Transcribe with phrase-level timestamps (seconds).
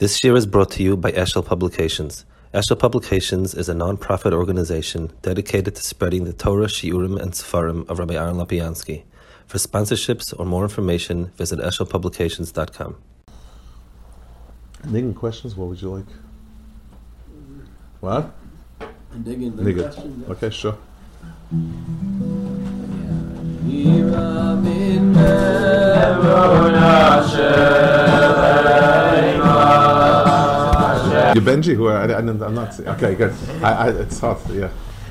[0.00, 2.24] This year is brought to you by Eshel Publications.
[2.52, 8.00] Eshel Publications is a non-profit organization dedicated to spreading the Torah, Shiurim, and Sefarim of
[8.00, 9.04] Rabbi Aaron Lapiansky.
[9.46, 12.96] For sponsorships or more information, visit eshelpublications.com.
[14.86, 16.06] Niggin questions, what would you like?
[18.00, 18.34] What?
[19.22, 19.92] Digging the Nigga.
[19.92, 20.24] question.
[20.28, 20.76] Okay, sure.
[31.34, 31.74] You Benji?
[31.74, 32.78] Who I, I, am not.
[32.78, 33.34] Okay, good.
[33.60, 34.40] I, I, it's hot.
[34.52, 34.70] Yeah,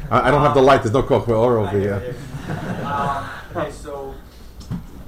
[0.10, 0.82] I, I don't have the light.
[0.82, 2.16] There's no coffee or over here.
[2.86, 4.16] Um, okay, so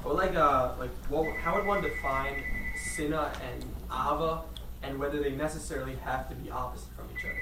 [0.04, 2.44] would like uh like what how would one define
[2.76, 4.42] Sinna and Ava
[4.84, 7.42] and whether they necessarily have to be opposite from each other?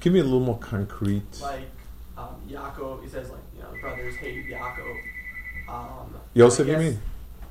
[0.00, 1.40] Give me a little more concrete.
[1.40, 1.70] Like
[2.18, 5.00] um, Yaakov, he says like you know the brothers hated Yaakov.
[5.68, 7.00] Um, Yosef, I you mean?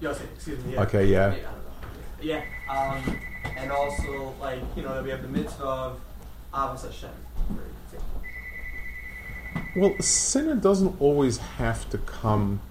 [0.01, 0.73] Yosef, excuse me.
[0.73, 0.81] Yeah.
[0.81, 1.27] Okay, yeah.
[1.27, 1.53] I don't know.
[2.21, 2.43] Yeah.
[2.69, 3.17] Um,
[3.57, 5.99] and also like you know that we have the mitzvah of
[6.53, 7.09] Ahavas Hashem.
[9.75, 12.61] Well, sinner doesn't always have to come.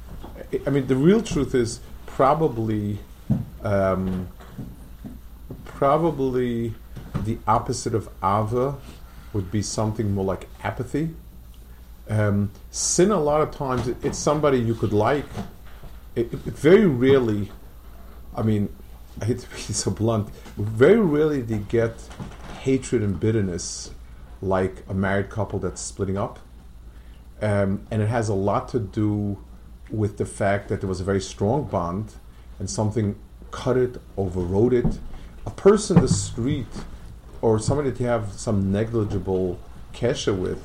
[0.66, 2.98] I- mean, the real truth is probably,
[3.62, 4.28] um,
[5.64, 6.74] probably
[7.14, 8.76] the opposite of ava
[9.32, 11.14] would be something more like apathy.
[12.08, 15.26] Um, sin, a lot of times, it's somebody you could like.
[16.14, 17.50] It, it- very rarely,
[18.36, 18.68] I mean,
[19.20, 21.94] I hate to be so blunt, very rarely do you get
[22.60, 23.90] hatred and bitterness
[24.42, 26.38] like a married couple that's splitting up.
[27.40, 29.38] Um, and it has a lot to do
[29.90, 32.14] with the fact that there was a very strong bond
[32.58, 33.16] and something
[33.50, 34.98] cut it, overrode it.
[35.46, 36.66] A person in the street
[37.40, 39.58] or somebody that you have some negligible
[39.92, 40.62] kesha with,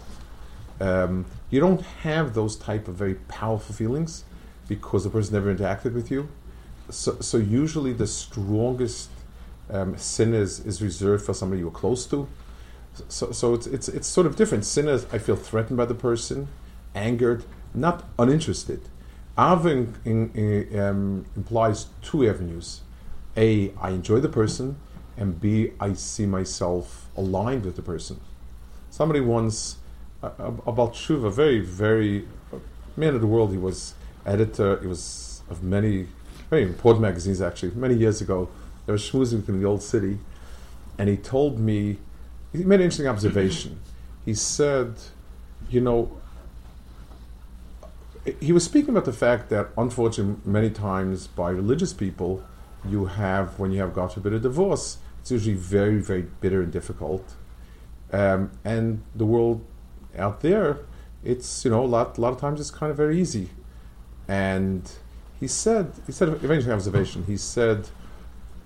[0.79, 4.23] um, you don't have those type of very powerful feelings
[4.67, 6.29] because the person never interacted with you.
[6.89, 9.09] So, so usually the strongest
[9.69, 12.27] um, sin is, is reserved for somebody you're close to.
[13.07, 14.65] So, so it's, it's, it's sort of different.
[14.65, 16.47] Sin is I feel threatened by the person,
[16.95, 18.81] angered, not uninterested.
[19.37, 22.81] Ava in, in, um, implies two avenues.
[23.37, 24.77] A, I enjoy the person,
[25.15, 28.19] and B, I see myself aligned with the person.
[28.89, 29.77] Somebody once,
[30.21, 32.57] uh, ab- about Shuva, very, very uh,
[32.97, 33.93] man of the world, he was
[34.25, 36.07] editor, he was of many,
[36.49, 38.49] very important magazines actually, many years ago.
[38.85, 40.17] There was schmoozing in the old city,
[40.97, 41.97] and he told me,
[42.51, 43.79] he made an interesting observation.
[44.25, 44.95] He said,
[45.71, 46.19] you know,
[48.39, 52.43] he was speaking about the fact that unfortunately many times by religious people
[52.87, 56.71] you have when you have god forbid a divorce it's usually very very bitter and
[56.71, 57.35] difficult
[58.11, 59.65] um, and the world
[60.17, 60.79] out there
[61.23, 63.49] it's you know a lot, a lot of times it's kind of very easy
[64.27, 64.91] and
[65.39, 67.89] he said he said a very interesting observation he said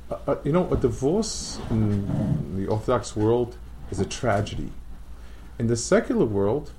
[0.10, 3.58] uh, uh, you know a divorce in the orthodox world
[3.92, 4.72] is a tragedy
[5.60, 6.72] in the secular world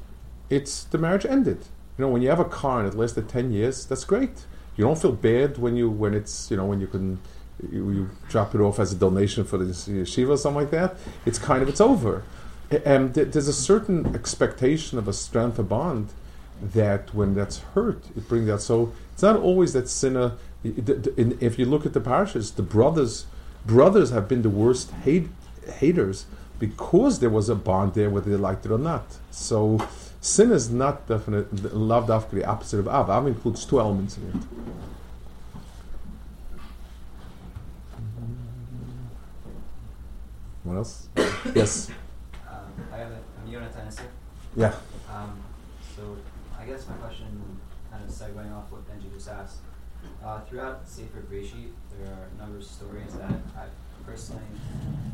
[0.50, 1.66] it's the marriage ended
[1.98, 4.46] you know, when you have a car and it lasted ten years, that's great.
[4.76, 7.20] You don't feel bad when you when it's you know when you can
[7.70, 10.96] you, you drop it off as a donation for the yeshiva or something like that.
[11.24, 12.24] It's kind of it's over.
[12.84, 16.08] And th- there's a certain expectation of a strength of bond
[16.60, 18.60] that when that's hurt, it brings out.
[18.60, 20.32] So it's not always that sinner.
[20.62, 23.26] If you look at the parashas, the brothers
[23.64, 25.28] brothers have been the worst hate,
[25.78, 26.26] haters
[26.58, 29.04] because there was a bond there, whether they liked it or not.
[29.30, 29.86] So
[30.20, 31.74] sin is not definite.
[31.74, 33.08] Love after the opposite of av.
[33.10, 34.34] Av includes two elements in it.
[40.64, 41.08] What else?
[41.54, 41.90] yes.
[42.50, 42.56] Um,
[42.92, 44.00] I have a, I'm Yonatan.
[44.56, 44.74] Yeah.
[45.12, 45.38] Um,
[45.94, 46.16] so
[46.58, 47.26] I guess my question,
[47.90, 49.58] kind of segueing off what Benji just asked,
[50.24, 53.66] uh, throughout Sefer Breshit, there are a number of stories that I
[54.06, 54.42] personally,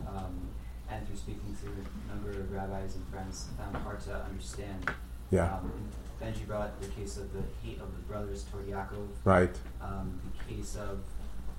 [0.09, 0.49] um,
[0.91, 4.91] and through speaking to a number of rabbis and friends, found hard to understand.
[5.31, 5.55] Yeah.
[5.55, 5.73] Um,
[6.21, 9.57] Benji brought the case of the hate of the brothers toward Yaakov, Right.
[9.81, 10.99] um, the case of,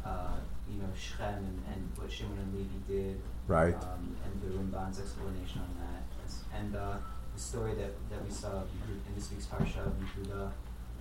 [0.05, 0.35] uh,
[0.69, 3.73] you know, Shechem and, and what Shimon and Levi did, Right.
[3.75, 6.97] um, and the Ramban's explanation on that, and uh,
[7.33, 10.51] the story that, that we saw in this week's parsha of Yehuda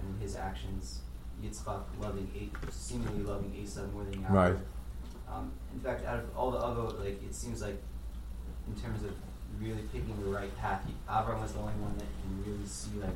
[0.02, 1.00] and his actions,
[1.44, 4.30] Yitzchak loving, A- seemingly loving Esav more than Yaakov.
[4.30, 4.56] Right.
[5.32, 7.80] Um, in fact, out of all the other, like it seems like,
[8.66, 9.12] in terms of
[9.60, 12.98] really picking the right path, he, Avram was the only one that can really see
[13.00, 13.14] like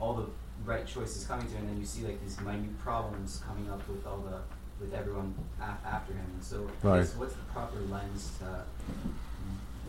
[0.00, 0.26] all the
[0.64, 3.86] right choices coming to him, and then you see like these minute problems coming up
[3.88, 4.38] with all the
[4.78, 6.26] with everyone a- after him.
[6.34, 7.06] And so, Right.
[7.16, 8.62] what's the proper lens to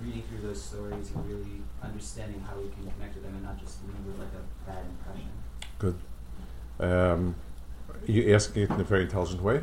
[0.01, 3.59] reading through those stories and really understanding how we can connect with them and not
[3.59, 5.29] just leave with like a bad impression?
[5.79, 5.95] Good.
[6.79, 7.35] Um,
[8.05, 9.61] you asking it in a very intelligent way.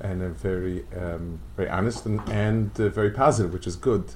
[0.00, 4.12] and a very um, very honest and, and uh, very positive, which is good.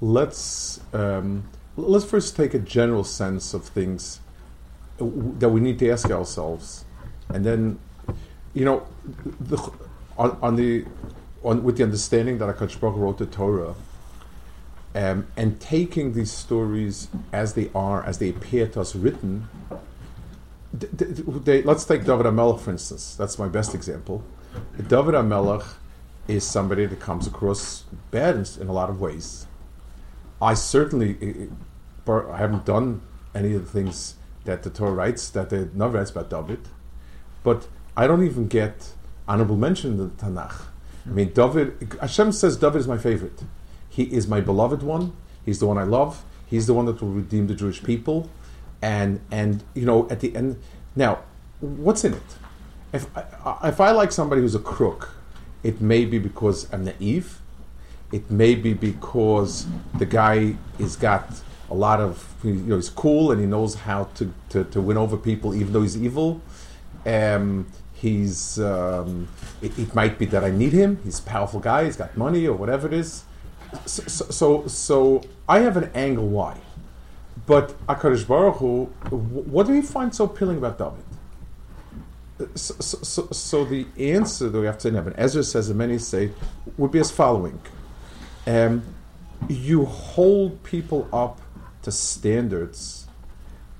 [0.00, 1.44] Let's um,
[1.76, 4.20] let's first take a general sense of things
[5.00, 5.06] uh,
[5.38, 6.84] that we need to ask ourselves,
[7.28, 7.78] and then,
[8.54, 8.86] you know,
[9.40, 9.56] the,
[10.18, 10.84] on, on the
[11.42, 13.74] on, with the understanding that Hakadosh Baruch wrote the Torah,
[14.94, 19.48] um, and taking these stories as they are, as they appear to us written.
[20.78, 23.14] Th- th- they, let's take David HaMelech, for instance.
[23.16, 24.22] That's my best example.
[24.76, 25.66] David HaMelech
[26.28, 29.46] is somebody that comes across bad in, in a lot of ways.
[30.40, 31.50] I certainly,
[32.06, 33.02] I haven't done
[33.34, 34.14] any of the things
[34.44, 36.60] that the Torah writes, that the Navi writes about David,
[37.42, 38.92] but I don't even get
[39.28, 40.62] honorable mention in the Tanakh.
[41.06, 43.42] I mean, David, Hashem says David is my favorite.
[43.88, 45.16] He is my beloved one.
[45.44, 46.24] He's the one I love.
[46.46, 48.30] He's the one that will redeem the Jewish people.
[48.82, 50.60] And, and you know, at the end,
[50.96, 51.20] now,
[51.60, 52.22] what's in it?
[52.92, 55.14] If I, if I like somebody who's a crook,
[55.62, 57.40] it may be because I'm naive.
[58.12, 59.66] It may be because
[59.98, 64.04] the guy has got a lot of, you know, he's cool and he knows how
[64.14, 66.40] to, to, to win over people even though he's evil.
[67.06, 69.28] Um, he's, um,
[69.62, 70.98] it, it might be that I need him.
[71.04, 71.84] He's a powerful guy.
[71.84, 73.24] He's got money or whatever it is.
[73.86, 76.58] So, so, so, so I have an angle why.
[77.50, 81.02] But Akadosh Baruch Hu, what do we find so appealing about David?
[82.56, 85.76] So, so, so, so the answer that we have to have, and Ezra says, and
[85.76, 86.30] many say,
[86.78, 87.60] would be as following:
[88.46, 88.84] um,
[89.48, 91.40] You hold people up
[91.82, 93.08] to standards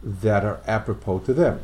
[0.03, 1.61] that are apropos to them.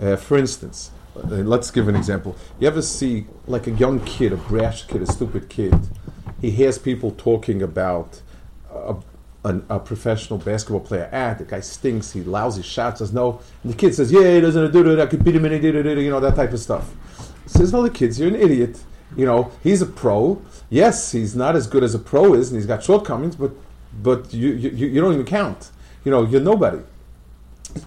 [0.00, 2.34] Uh, for instance, uh, let's give an example.
[2.58, 5.72] You ever see like a young kid, a brash kid, a stupid kid?
[6.40, 8.22] He hears people talking about
[9.44, 11.08] an, a professional basketball player.
[11.12, 12.12] Ah, the guy stinks.
[12.12, 12.98] He lousy shots.
[12.98, 13.40] Says no.
[13.62, 15.00] And the kid says, "Yeah, he doesn't do it.
[15.00, 15.62] I could beat him in it.
[15.62, 16.92] You know that type of stuff."
[17.46, 18.80] Says, "No, the kids, you're an idiot.
[19.16, 20.40] You know, he's a pro.
[20.70, 23.52] Yes, he's not as good as a pro is, and he's got shortcomings, but
[24.02, 25.70] but you you, you don't even count.
[26.04, 26.80] You know, you're nobody."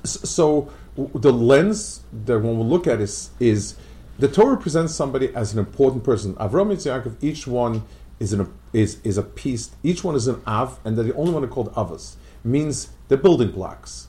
[0.04, 3.75] So the lens that one will look at is is
[4.18, 6.36] the Torah presents somebody as an important person.
[6.36, 7.84] Avram Yaakov, each one
[8.20, 9.72] is an is is a piece.
[9.84, 12.16] Each one is an av, and they're the only one are called Avas.
[12.44, 14.08] Means they're building blocks.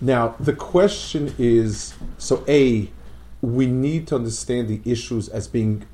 [0.00, 2.90] Now the question is: so a,
[3.40, 5.84] we need to understand the issues as being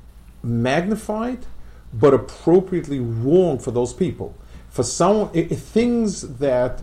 [0.43, 1.45] magnified,
[1.93, 4.35] but appropriately wrong for those people.
[4.69, 6.81] For some i- i- things that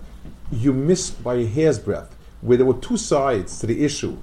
[0.53, 4.17] you missed by a hair's breadth, where there were two sides to the issue,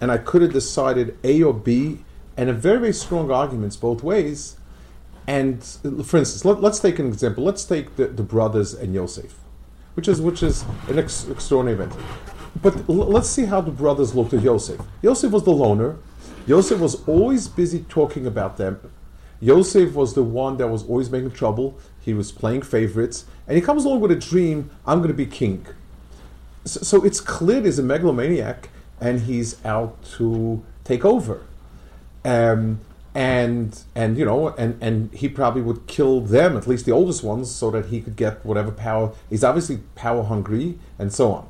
[0.00, 2.04] and I could have decided A or B,
[2.36, 4.56] and a very, very strong arguments both ways.
[5.26, 7.44] And for instance, let, us take an example.
[7.44, 9.34] Let's take the, the brothers and Yosef,
[9.94, 12.00] which is which is an ex- extraordinary event.
[12.60, 14.80] But l- let's see how the brothers looked at Yosef.
[15.00, 15.96] Yosef was the loner.
[16.46, 18.80] Yosef was always busy talking about them.
[19.40, 21.78] Yosef was the one that was always making trouble.
[22.00, 25.26] He was playing favorites, and he comes along with a dream: I'm going to be
[25.26, 25.66] king.
[26.64, 28.70] So, so it's clear he's a megalomaniac,
[29.00, 31.42] and he's out to take over.
[32.24, 32.80] Um,
[33.14, 37.22] and and you know, and and he probably would kill them, at least the oldest
[37.22, 39.12] ones, so that he could get whatever power.
[39.28, 41.48] He's obviously power hungry, and so on.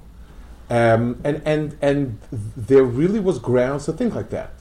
[0.70, 2.19] Um, and and and
[2.56, 4.55] there really was grounds to think like that.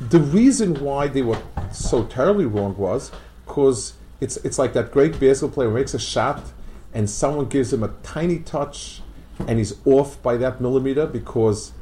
[0.00, 1.40] The reason why they were
[1.72, 3.10] so terribly wrong was
[3.44, 6.42] because it's it's like that great basketball player makes a shot,
[6.94, 9.02] and someone gives him a tiny touch,
[9.46, 11.72] and he's off by that millimeter because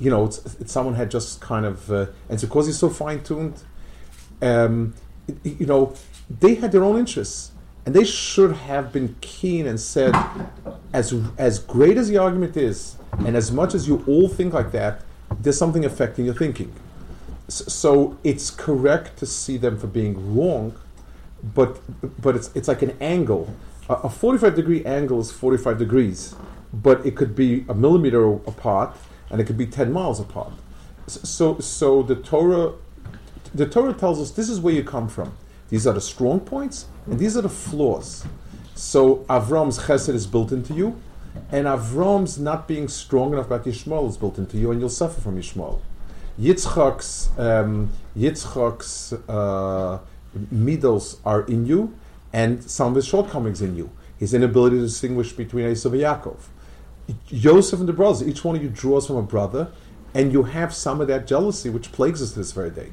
[0.00, 2.88] you know it's, it's someone had just kind of uh, and so because he's so
[2.88, 3.62] fine tuned,
[4.42, 4.94] um,
[5.42, 5.94] you know
[6.28, 7.52] they had their own interests,
[7.86, 10.14] and they should have been keen and said,
[10.92, 14.72] as as great as the argument is, and as much as you all think like
[14.72, 15.02] that,
[15.40, 16.72] there's something affecting your thinking.
[17.48, 20.74] So it's correct to see them for being wrong,
[21.42, 21.80] but
[22.20, 23.54] but it's it's like an angle.
[23.88, 26.34] A, a 45 degree angle is 45 degrees,
[26.72, 28.96] but it could be a millimeter apart,
[29.30, 30.52] and it could be 10 miles apart.
[31.06, 32.72] So so the Torah
[33.54, 35.36] the Torah tells us this is where you come from.
[35.68, 38.24] These are the strong points, and these are the flaws.
[38.74, 41.00] So Avram's chesed is built into you,
[41.50, 45.20] and Avram's not being strong enough about Yishmael is built into you, and you'll suffer
[45.20, 45.80] from Yishmael.
[46.38, 50.00] Yitzchak's um, Yitzchak's uh,
[50.52, 51.94] middos are in you,
[52.32, 53.90] and some of his shortcomings in you.
[54.18, 56.38] His inability to distinguish between Esav and Yaakov.
[57.26, 59.68] Joseph and the brothers, each one of you draws from a brother,
[60.12, 62.92] and you have some of that jealousy which plagues us this very day.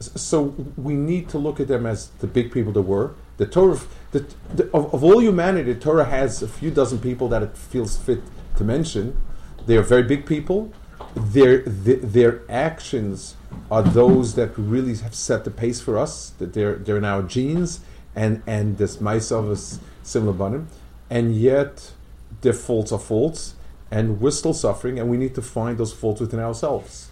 [0.00, 3.14] So we need to look at them as the big people that were.
[3.36, 3.78] The Torah,
[4.12, 7.56] the, the, of, of all humanity, the Torah has a few dozen people that it
[7.56, 8.22] feels fit
[8.56, 9.20] to mention.
[9.66, 10.72] They are very big people.
[11.14, 13.36] Their, their, their actions
[13.70, 17.22] are those that really have set the pace for us, that they're, they're in our
[17.22, 17.80] genes,
[18.14, 20.68] and, and this myself is similar bottom,
[21.08, 21.92] and yet
[22.40, 23.54] their faults are faults,
[23.90, 27.09] and we're still suffering, and we need to find those faults within ourselves.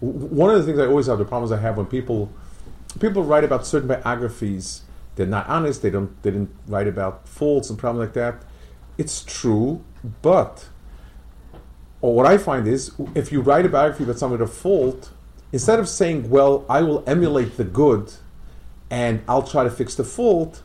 [0.00, 2.30] One of the things I always have, the problems I have when people
[3.00, 4.82] people write about certain biographies,
[5.14, 8.42] they're not honest, they don't they didn't write about faults and problems like that.
[8.98, 9.82] It's true,
[10.22, 10.68] but
[12.00, 15.10] or what I find is if you write a biography about someone a fault,
[15.52, 18.12] instead of saying, Well, I will emulate the good
[18.90, 20.62] and I'll try to fix the fault,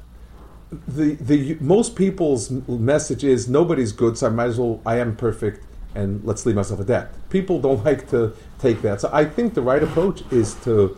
[0.87, 5.15] the the most people's message is nobody's good, so I might as well I am
[5.15, 7.29] perfect and let's leave myself at that.
[7.29, 9.01] People don't like to take that.
[9.01, 10.97] So I think the right approach is to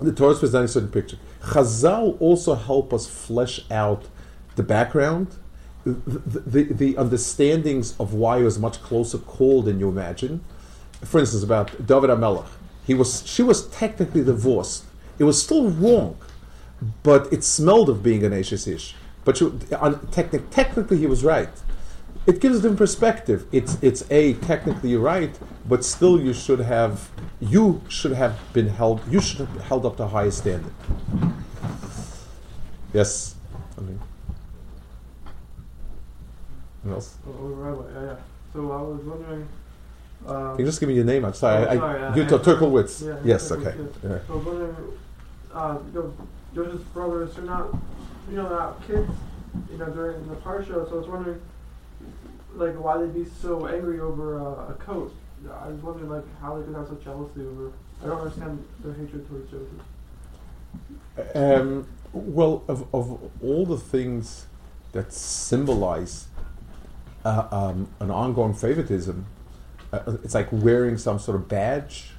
[0.00, 1.18] the Torah is presenting a certain picture.
[1.40, 4.06] Chazal also help us flesh out
[4.56, 5.36] the background,
[5.84, 10.42] the, the, the understandings of why it was much closer call than you imagine.
[11.02, 12.48] For instance, about David HaMelech,
[12.86, 14.84] he was she was technically divorced.
[15.18, 16.16] It was still wrong,
[17.02, 18.94] but it smelled of being an eishes ish.
[19.24, 21.48] But you, on, technic, technically, he was right.
[22.26, 23.46] It gives them perspective.
[23.52, 25.38] It's it's a technically right,
[25.68, 29.98] but still you should have you should have been held you should have held up
[29.98, 30.72] to a higher standard.
[32.92, 33.34] Yes.
[36.84, 37.16] What else?
[37.26, 38.16] Oh, oh, right, yeah, yeah.
[38.52, 39.48] So I was wondering.
[40.26, 41.24] Um, Can you just give me your name?
[41.24, 41.66] I'm sorry.
[41.66, 43.06] Oh, I, sorry, I, uh, you to Turkelwitz.
[43.06, 43.50] yeah, yes.
[43.50, 43.74] Okay.
[44.02, 44.18] Yeah.
[44.26, 44.76] So I was wondering,
[45.52, 46.14] uh, you know,
[46.54, 47.76] Joseph's brothers are not,
[48.30, 49.10] you know, not kids,
[49.70, 50.88] you know, during the parsha.
[50.88, 51.40] So I was wondering,
[52.56, 55.14] like, why they'd be so angry over uh, a coat.
[55.62, 57.72] I was wondering, like, how they could have such jealousy over.
[58.02, 59.82] I don't understand their hatred towards Joseph.
[61.34, 64.46] Um, well, of, of all the things
[64.92, 66.26] that symbolize
[67.24, 69.26] uh, um, an ongoing favoritism,
[69.92, 72.10] uh, it's like wearing some sort of badge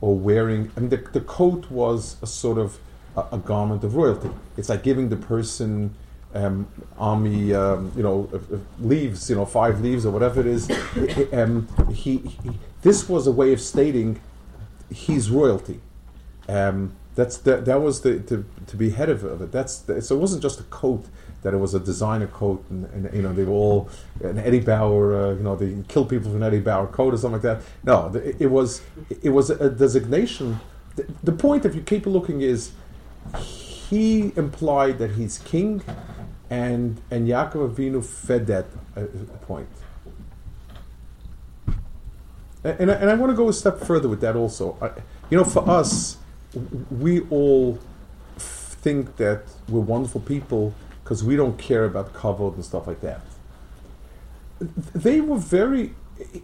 [0.00, 0.70] or wearing.
[0.76, 2.78] I mean, the, the coat was a sort of
[3.16, 4.30] a, a garment of royalty.
[4.56, 5.94] It's like giving the person
[6.34, 6.66] um,
[6.98, 10.70] army, um, you know, uh, uh, leaves, you know, five leaves or whatever it is.
[11.32, 14.20] um, he, he, this was a way of stating
[14.92, 15.80] he's royalty.
[16.48, 19.52] Um, that's that, that was the to, to be head of, it.
[19.52, 21.06] That's the, so it wasn't just a coat
[21.42, 23.88] that it was a designer coat, and, and you know they were all
[24.22, 27.16] an Eddie Bauer, uh, you know they kill people with an Eddie Bauer coat or
[27.16, 27.62] something like that.
[27.84, 28.82] No, it, it was
[29.22, 30.58] it was a designation.
[30.96, 32.72] The, the point, if you keep looking, is
[33.34, 35.82] he implied that he's king,
[36.54, 39.02] and and Yaakov Avinu fed that uh,
[39.50, 39.74] point.
[42.62, 44.76] And, and I, I want to go a step further with that also.
[44.80, 44.86] I,
[45.30, 46.16] you know, for us,
[46.90, 47.78] we all
[48.38, 53.22] think that we're wonderful people because we don't care about kavod and stuff like that.
[54.94, 55.94] They were very.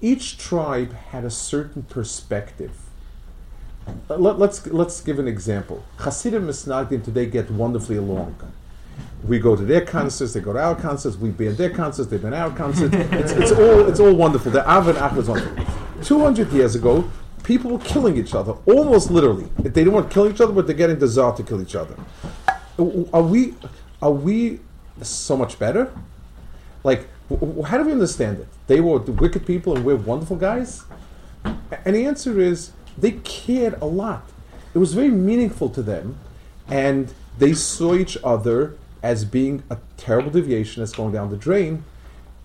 [0.00, 2.74] Each tribe had a certain perspective.
[4.08, 5.84] Let, let's let's give an example.
[5.98, 8.34] Hasidim and Snagdim today get wonderfully along.
[9.24, 11.16] We go to their concerts, they go to our concerts.
[11.16, 12.94] We be in their concerts, they be in our concerts.
[12.94, 14.50] It's, it's all it's all wonderful.
[14.50, 15.64] The Av and Ach is wonderful.
[16.02, 17.08] Two hundred years ago,
[17.42, 19.48] people were killing each other, almost literally.
[19.58, 21.94] They didn't want to kill each other, but they're getting czar to kill each other.
[23.12, 23.54] Are we
[24.00, 24.60] are we
[25.02, 25.92] so much better?
[26.82, 27.06] Like,
[27.66, 28.48] how do we understand it?
[28.66, 30.84] They were the wicked people and we're wonderful guys?
[31.44, 34.24] And the answer is they cared a lot.
[34.74, 36.18] It was very meaningful to them,
[36.68, 41.84] and they saw each other as being a terrible deviation that's going down the drain.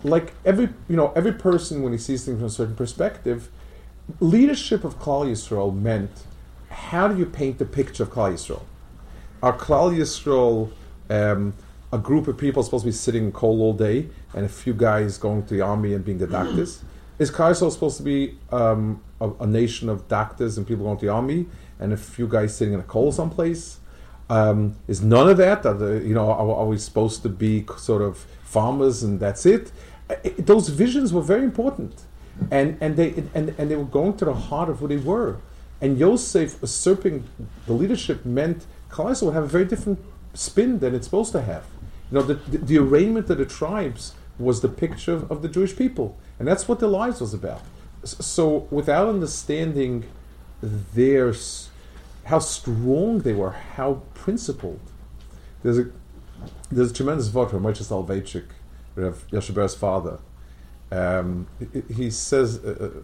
[0.03, 3.50] Like every you know, every person when he sees things from a certain perspective,
[4.19, 6.24] leadership of Klal Yisrael meant
[6.69, 8.63] how do you paint the picture of Klal Yisrael?
[9.41, 10.71] Are Klal Yisrael
[11.09, 11.53] um,
[11.91, 14.74] a group of people supposed to be sitting in kollel all day and a few
[14.74, 16.83] guys going to the army and being the doctors?
[17.19, 20.97] Is Klal Yisrael supposed to be um, a, a nation of doctors and people going
[20.97, 21.47] to the army
[21.79, 23.79] and a few guys sitting in a kollel someplace?
[24.29, 25.65] Um, is none of that?
[25.65, 29.46] Are the, you know, are, are we supposed to be sort of farmers and that's
[29.46, 29.72] it?
[30.10, 31.94] I- I- those visions were very important,
[32.51, 35.38] and and they and, and they were going to the heart of who they were.
[35.82, 37.25] And Yosef usurping
[37.67, 40.00] the leadership meant Klal Yisrael would have a very different
[40.34, 41.65] spin than it's supposed to have.
[42.12, 45.50] You know, the, the, the arraignment of the tribes was the picture of, of the
[45.50, 47.62] Jewish people, and that's what their lives was about.
[48.03, 50.05] So, without understanding
[50.62, 51.34] their
[52.25, 54.79] how strong they were, how principled,
[55.63, 55.86] there's a
[56.72, 58.46] there's a tremendous vort from Moshe Soloveitchik,
[58.96, 60.20] Rav Yoshe Ber's father.
[60.91, 63.01] Um, he- he says uh, uh,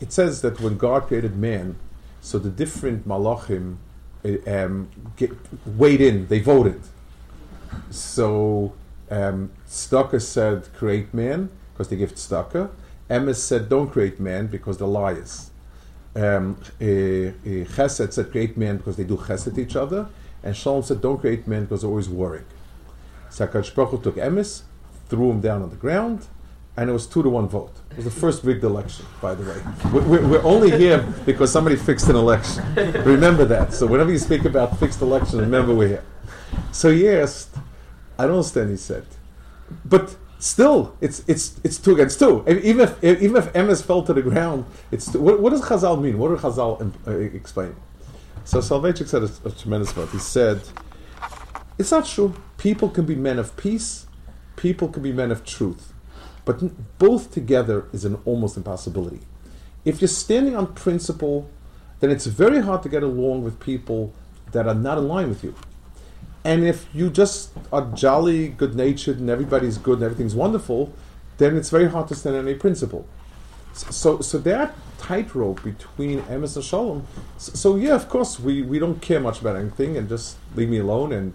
[0.00, 1.76] it says that when God created man,
[2.20, 3.76] so the different malachim
[4.24, 5.30] uh, um, get,
[5.66, 6.80] weighed in, they voted.
[7.90, 8.74] So
[9.10, 12.70] um, Stucker said, create man, because they give tzedakah.
[13.10, 15.50] Emes said, don't create man, because they're liars.
[16.14, 20.08] Um, uh, uh, Chesed said, create men because they do Chesed each other,
[20.42, 22.44] and Shalom said, don't create men because they're always worrying.
[23.30, 24.62] So HaKadosh Baruch took Emes,
[25.08, 26.26] threw him down on the ground,
[26.76, 27.74] and it was two to one vote.
[27.90, 29.62] It was the first rigged election, by the way.
[29.92, 32.64] We're, we're only here because somebody fixed an election.
[33.04, 33.74] Remember that.
[33.74, 36.04] So whenever you speak about fixed election, remember we're here.
[36.72, 37.54] So he asked,
[38.18, 39.04] I don't understand, he said.
[39.84, 42.44] But still, it's it's it's two against two.
[42.48, 45.14] Even if even if Emes fell to the ground, it's.
[45.14, 46.18] What, what does Chazal mean?
[46.18, 47.74] What do Chazal uh, explain?
[48.44, 50.10] So Soloveitchik said a, a tremendous amount.
[50.10, 50.60] He said,
[51.78, 52.34] "It's not true.
[52.58, 54.06] People can be men of peace.
[54.56, 55.92] People can be men of truth,
[56.44, 59.20] but both together is an almost impossibility.
[59.84, 61.48] If you're standing on principle,
[62.00, 64.12] then it's very hard to get along with people
[64.50, 65.54] that are not in line with you."
[66.44, 70.92] And if you just are jolly, good natured, and everybody's good and everything's wonderful,
[71.38, 73.06] then it's very hard to stand on any principle.
[73.72, 77.06] So, so that tightrope between Emes and Shalom.
[77.38, 80.68] So, so yeah, of course, we, we don't care much about anything and just leave
[80.68, 81.32] me alone and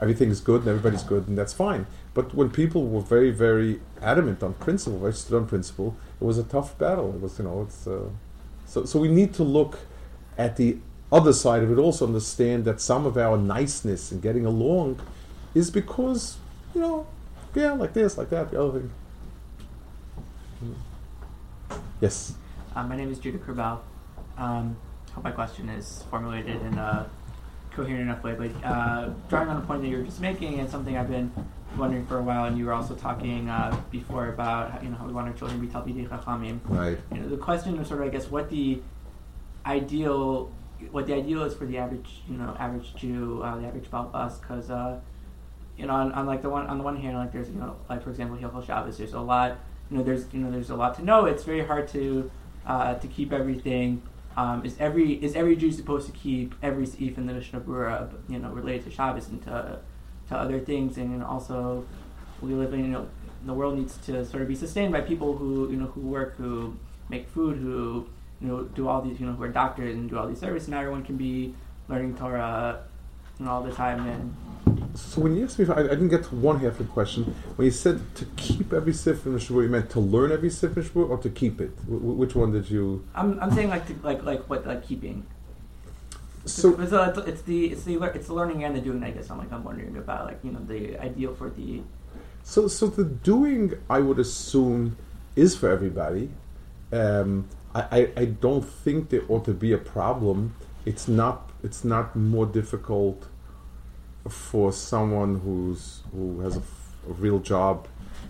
[0.00, 1.86] everything's good and everybody's good and that's fine.
[2.12, 6.38] But when people were very, very adamant on principle, very stood on principle, it was
[6.38, 7.14] a tough battle.
[7.14, 8.08] It was, you know, it's uh,
[8.66, 9.78] so so we need to look
[10.36, 10.78] at the
[11.12, 11.78] other side of it.
[11.78, 15.00] Also, understand that some of our niceness and getting along
[15.54, 16.38] is because,
[16.74, 17.06] you know,
[17.54, 18.90] yeah, like this, like that, the other thing.
[22.00, 22.34] Yes.
[22.74, 23.80] Uh, my name is Judah Kerbel.
[24.38, 24.76] Um,
[25.12, 27.10] hope my question is formulated in a
[27.72, 28.34] coherent enough way.
[28.34, 31.32] But uh, drawing on the point that you were just making, and something I've been
[31.76, 34.96] wondering for a while, and you were also talking uh, before about how, you know
[34.96, 36.60] how we want our children to be talmidei chachamim.
[36.64, 36.98] Right.
[37.12, 38.80] You know, the question is sort of, I guess, what the
[39.66, 40.50] ideal,
[40.90, 44.40] what the ideal is for the average, you know, average Jew, uh, the average Balbas,
[44.40, 45.00] because, uh,
[45.76, 47.76] you know, on, on like the one on the one hand, like there's, you know,
[47.88, 49.58] like for example, Hilchot Shabbos, there's a lot,
[49.90, 51.26] you know, there's, you know, there's a lot to know.
[51.26, 52.30] It's very hard to,
[52.66, 54.02] uh, to keep everything.
[54.36, 58.10] Um, is every is every Jew supposed to keep every seif in the Mishnah Berurah,
[58.28, 59.80] you know, related to Shabbos and to,
[60.28, 61.84] to other things, and know, also
[62.40, 63.08] we live in, you know,
[63.44, 66.36] the world needs to sort of be sustained by people who, you know, who work,
[66.36, 66.76] who
[67.08, 68.06] make food, who,
[68.40, 70.68] you know, do all these, you know, who are doctors and do all these services.
[70.68, 71.54] Not everyone can be
[71.88, 72.82] learning Torah,
[73.38, 74.06] you know, all the time.
[74.06, 76.84] And So when you asked me, I, I didn't get to one half of the
[76.84, 77.34] question.
[77.56, 80.76] When you said to keep every sif in Mishnah, you meant to learn every sif
[80.76, 81.70] in Mishnah or to keep it?
[81.86, 83.04] Wh- which one did you?
[83.14, 85.26] I'm, I'm saying like to, like like what like keeping.
[86.46, 89.04] So it's, it's, it's the it's the it's the learning and the doing.
[89.04, 91.82] I guess I'm like I'm wondering about like you know the ideal for the
[92.42, 94.96] So, so the doing, I would assume,
[95.36, 96.30] is for everybody.
[96.92, 100.54] Um, I, I, don't think there ought to be a problem.
[100.84, 101.50] It's not.
[101.62, 103.26] It's not more difficult
[104.28, 106.62] for someone who's who has a,
[107.06, 107.88] real job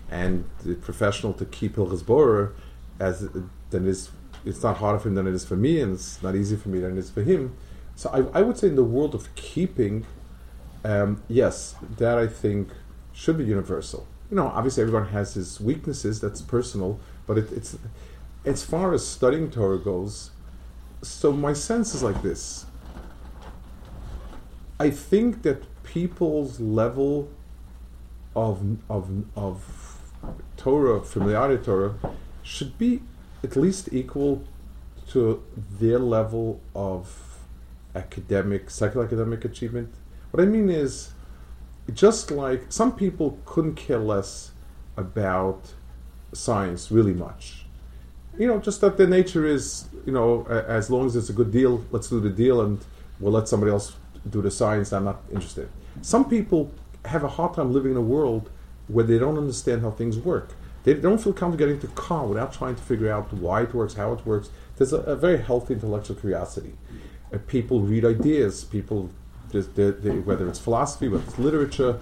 [0.09, 2.51] and the professional to keep Hilchas
[2.99, 4.11] as than it is.
[4.45, 6.69] It's not harder for him than it is for me, and it's not easy for
[6.69, 7.55] me than it is for him.
[7.95, 10.05] So I, I would say in the world of keeping,
[10.83, 12.69] um, yes, that I think
[13.13, 14.07] should be universal.
[14.29, 16.21] You know, obviously everyone has his weaknesses.
[16.21, 17.77] That's personal, but it, it's
[18.45, 20.31] as far as studying Torah goes.
[21.01, 22.65] So my sense is like this.
[24.79, 27.29] I think that people's level
[28.35, 30.01] of of of
[30.57, 31.95] Torah, familiarity Torah,
[32.41, 33.01] should be
[33.43, 34.43] at least equal
[35.09, 35.43] to
[35.79, 37.39] their level of
[37.95, 39.93] academic, psychoacademic achievement.
[40.31, 41.11] What I mean is,
[41.93, 44.51] just like some people couldn't care less
[44.95, 45.73] about
[46.33, 47.65] science really much.
[48.37, 51.51] You know, just that the nature is, you know, as long as it's a good
[51.51, 52.79] deal, let's do the deal and
[53.19, 53.95] we'll let somebody else
[54.29, 54.93] do the science.
[54.93, 55.69] I'm not interested.
[56.01, 56.71] Some people
[57.05, 58.49] have a hard time living in a world
[58.87, 60.49] where they don't understand how things work.
[60.83, 63.73] They don't feel comfortable getting into a car without trying to figure out why it
[63.73, 64.49] works, how it works.
[64.77, 66.73] There's a, a very healthy intellectual curiosity.
[67.31, 68.63] Uh, people read ideas.
[68.63, 69.11] People,
[69.51, 71.99] they- they- whether it's philosophy, whether it's literature,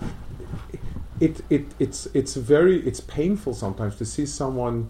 [1.20, 4.90] it, it it's it's very it's painful sometimes to see someone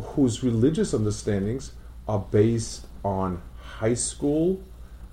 [0.00, 1.72] whose religious understandings
[2.06, 4.60] are based on high school,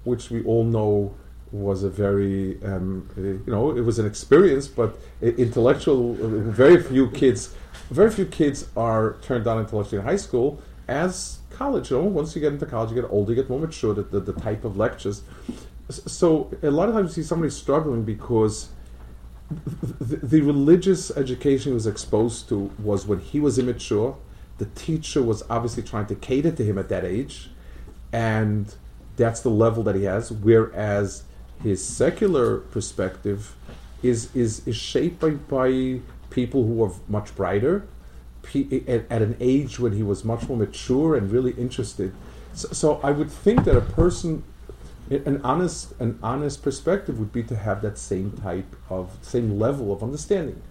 [0.04, 1.14] which we all know
[1.52, 6.12] was a very um, uh, you know it was an experience, but intellectual.
[6.14, 7.56] uh, Very few kids,
[7.90, 11.92] very few kids are turned on intellectually in high school as college.
[11.92, 13.94] You know, once you get into college, you get older, you get more mature.
[13.94, 15.22] The, the, the type of lectures.
[15.90, 18.70] So a lot of times you see somebody struggling because
[20.02, 24.18] the, the religious education he was exposed to was when he was immature.
[24.58, 27.50] The teacher was obviously trying to cater to him at that age,
[28.14, 28.74] and
[29.18, 30.32] that's the level that he has.
[30.32, 31.24] Whereas
[31.62, 33.56] his secular perspective
[34.02, 37.88] is is, is shaped by, by people who are much brighter,
[38.54, 42.14] at, at an age when he was much more mature and really interested.
[42.54, 44.44] So, so I would think that a person,
[45.10, 49.92] an honest, an honest perspective would be to have that same type of, same level
[49.92, 50.62] of understanding.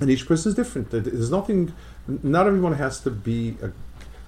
[0.00, 0.90] And each person is different.
[0.90, 1.74] There's nothing.
[2.06, 3.70] Not everyone has to be a,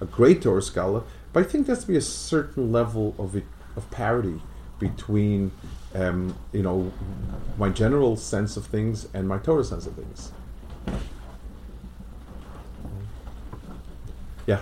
[0.03, 3.35] a great Torah scholar, but I think there has to be a certain level of
[3.35, 3.43] it,
[3.75, 4.41] of parity
[4.79, 5.51] between,
[5.93, 6.91] um, you know,
[7.57, 10.31] my general sense of things and my Torah sense of things.
[14.45, 14.61] Yeah.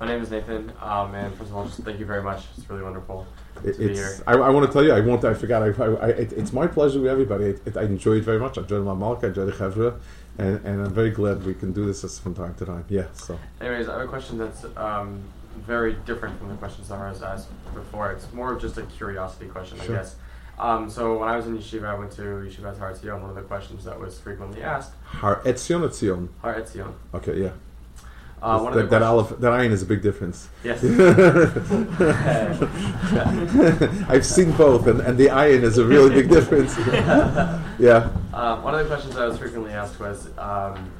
[0.00, 2.44] My name is Nathan, um, and first of all, just thank you very much.
[2.56, 3.26] It's really wonderful
[3.64, 3.98] It, to be it's.
[3.98, 4.22] here.
[4.26, 4.92] I, I want to tell you.
[4.92, 5.24] I won't.
[5.24, 5.62] I forgot.
[5.62, 7.54] I, I, it, it's my pleasure with everybody.
[7.76, 8.58] I enjoy it very much.
[8.58, 9.26] I enjoy my malka.
[9.26, 10.00] I enjoy the chevra,
[10.38, 12.84] and, and I'm very glad we can do this from time to time.
[12.88, 13.06] Yeah.
[13.12, 13.38] So.
[13.60, 15.22] Anyways, I have a question that's um,
[15.58, 18.12] very different from the questions that I was asked before.
[18.12, 19.94] It's more of just a curiosity question, Sure.
[19.94, 20.16] I guess.
[20.58, 23.20] Um, so when I was in yeshiva, I went to yeshiva Har Etzion.
[23.20, 26.28] One of the questions that was frequently asked, Har Etzion Etzion.
[26.40, 26.92] Har Etzion.
[27.14, 27.42] Okay.
[27.42, 27.50] Yeah.
[28.42, 30.48] Uh, one of that, the that questions- aleph, that ayin is a big difference.
[30.64, 30.82] Yes.
[34.08, 36.76] I've seen both, and, and the ayin is a really big difference.
[37.78, 38.10] yeah.
[38.32, 40.90] Um, one of the questions I was frequently asked was um,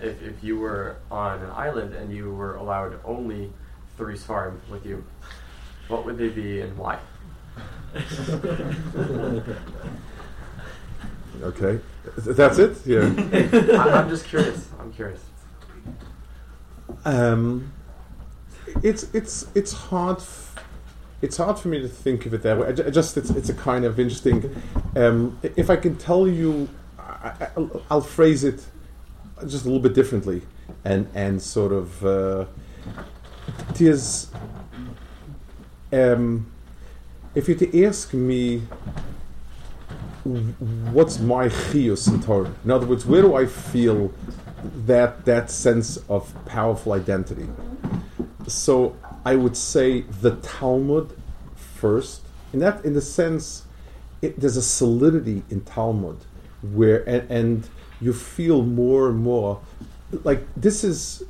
[0.00, 3.52] if, if you were on an island and you were allowed only
[3.96, 5.04] three sfarim with you,
[5.88, 6.98] what would they be and why?
[11.42, 11.80] Okay.
[12.16, 12.76] That's it.
[12.86, 13.00] Yeah.
[13.82, 14.68] I, I'm just curious.
[14.78, 15.20] I'm curious.
[17.04, 17.72] Um,
[18.82, 20.18] it's it's it's hard.
[20.18, 20.53] F-
[21.24, 22.68] it's hard for me to think of it that way.
[22.68, 24.54] I just it's it's a kind of interesting.
[24.94, 28.62] Um, if I can tell you, I, I, I'll, I'll phrase it
[29.46, 30.42] just a little bit differently,
[30.84, 32.04] and and sort of.
[32.04, 32.44] Uh,
[33.74, 34.30] there's.
[35.92, 36.50] Um,
[37.34, 38.62] if you to ask me
[40.24, 42.52] what's my chiyus in Torah?
[42.64, 44.12] In other words, where do I feel
[44.86, 47.48] that that sense of powerful identity?
[48.46, 51.16] So I would say the Talmud
[51.54, 52.22] first.
[52.52, 53.64] In that, in the sense,
[54.22, 56.18] it, there's a solidity in Talmud
[56.62, 57.68] where, and, and
[58.00, 59.60] you feel more and more
[60.22, 61.24] like this is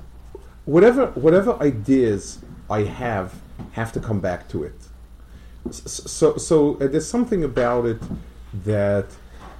[0.64, 3.34] whatever whatever ideas I have
[3.72, 4.74] have to come back to it.
[5.70, 8.02] So so uh, there's something about it
[8.64, 9.06] that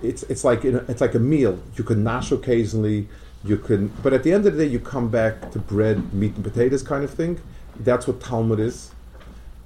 [0.03, 1.59] it's it's like it's like a meal.
[1.77, 3.09] You can nash occasionally.
[3.47, 6.35] You can, but at the end of the day, you come back to bread, meat,
[6.35, 7.39] and potatoes kind of thing.
[7.77, 8.91] That's what Talmud is.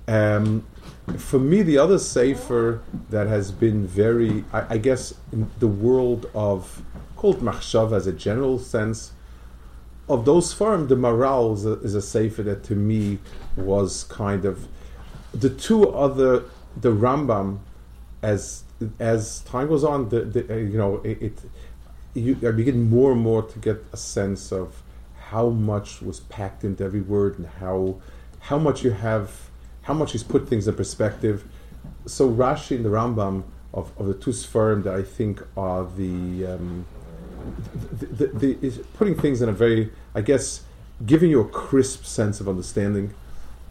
[0.07, 0.65] Um,
[1.19, 6.31] for me, the other sefer that has been very, I, I guess, in the world
[6.35, 6.83] of
[7.17, 9.13] called machshav as a general sense,
[10.09, 13.19] of those firm, the Maharal is a, is a sefer that to me
[13.57, 14.67] was kind of
[15.33, 16.45] the two other,
[16.77, 17.59] the Rambam,
[18.23, 18.65] as
[18.99, 21.39] as time goes on, the, the uh, you know it, it
[22.15, 24.83] you I begin more and more to get a sense of
[25.31, 27.97] how much was packed into every word and how
[28.41, 29.31] how much you have
[29.83, 31.45] how much he's put things in perspective.
[32.07, 33.43] So Rashi and the Rambam
[33.75, 36.87] of, of the two Sfarim that I think are the um,
[37.99, 40.63] the, the, the, is putting things in a very I guess
[41.07, 43.13] giving you a crisp sense of understanding.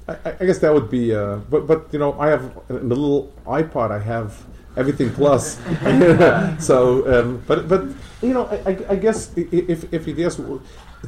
[0.08, 2.96] I, I guess that would be, uh, but but you know, I have in the
[2.96, 3.92] little iPod.
[3.92, 4.42] I have
[4.78, 5.60] everything plus.
[6.66, 6.78] so,
[7.14, 7.84] um, but but
[8.22, 10.40] you know, I, I- I guess if if you guess,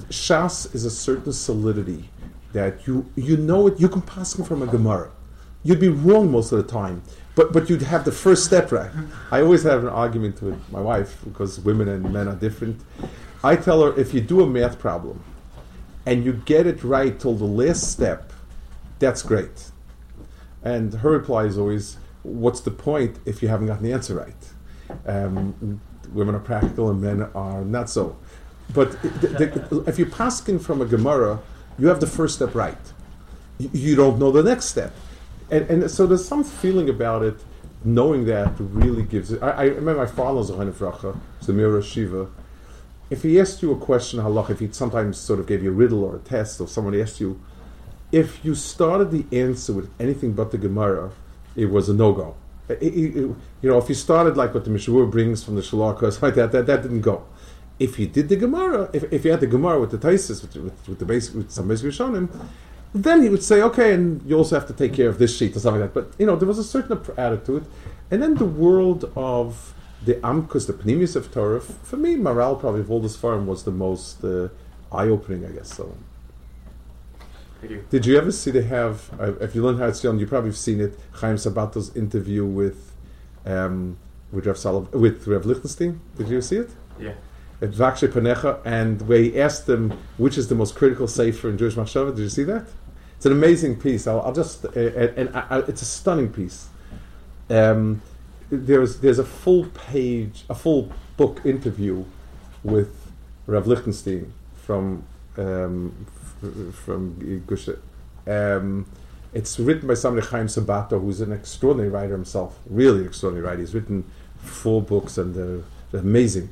[0.09, 2.09] Shas is a certain solidity
[2.53, 3.79] that you you know it.
[3.79, 5.11] You can pass it from a Gemara.
[5.63, 7.01] You'd be wrong most of the time,
[7.35, 8.91] but but you'd have the first step right.
[9.31, 12.81] I always have an argument with my wife because women and men are different.
[13.43, 15.23] I tell her if you do a math problem
[16.05, 18.31] and you get it right till the last step,
[18.99, 19.71] that's great.
[20.63, 24.43] And her reply is always, "What's the point if you haven't gotten the answer right?"
[25.05, 25.81] Um,
[26.13, 28.17] women are practical and men are not so.
[28.73, 31.39] But the, the, if you're pasking from a Gemara,
[31.77, 32.77] you have the first step right.
[33.57, 34.93] You, you don't know the next step,
[35.49, 37.35] and, and so there's some feeling about it.
[37.81, 39.41] Knowing that really gives it.
[39.41, 42.27] I, I remember my father father's a Bracha, Zamir Shiva.
[43.09, 45.73] If he asked you a question, halach, if he sometimes sort of gave you a
[45.73, 47.39] riddle or a test, or someone asked you,
[48.11, 51.11] if you started the answer with anything but the Gemara,
[51.55, 52.35] it was a no go.
[52.81, 56.51] you know, if you started like what the Mishmur brings from the Shalakos, like that,
[56.51, 57.23] that, that didn't go.
[57.79, 60.55] If you did the Gemara, if, if you had the Gemara with the Taisis, with,
[60.55, 62.29] with, with the basic, with some basic Rishonim,
[62.93, 65.55] then he would say, okay, and you also have to take care of this sheet
[65.55, 66.11] or something like that.
[66.11, 67.65] But, you know, there was a certain attitude.
[68.11, 72.81] And then the world of the Amkus, the Pnimiyus of Torah, for me, Maharal probably
[72.81, 74.49] of all this farm was the most uh,
[74.91, 75.73] eye-opening, I guess.
[75.73, 75.95] So.
[77.61, 77.85] Thank you.
[77.89, 79.09] Did you ever see they have?
[79.19, 80.97] Uh, if you learn how it's done, you probably have seen it.
[81.13, 82.93] Chaim Sabato's interview with
[83.45, 83.97] um,
[84.31, 85.99] with Rav Salav, with Rav Lichtenstein.
[86.17, 86.69] Did you see it?
[86.99, 87.13] Yeah.
[87.61, 91.75] Mevakshei Panecha, and where he asked them which is the most critical sefer in Jewish
[91.75, 92.15] Machshava.
[92.15, 92.65] Did you see that?
[93.17, 94.07] It's an amazing piece.
[94.07, 96.67] I'll, I'll just, uh, and, and I, I, it's a stunning piece.
[97.49, 98.01] Um,
[98.49, 102.05] there's there's a full page, a full book interview
[102.63, 103.11] with
[103.45, 105.03] Rav Lichtenstein from
[105.37, 106.05] um,
[106.41, 107.69] f- from Gush.
[108.25, 108.85] Um,
[109.33, 112.57] it's written by somebody Chaim Sabato, who's an extraordinary writer himself.
[112.67, 113.61] Really extraordinary writer.
[113.61, 116.49] He's written four books and they're, they're amazing.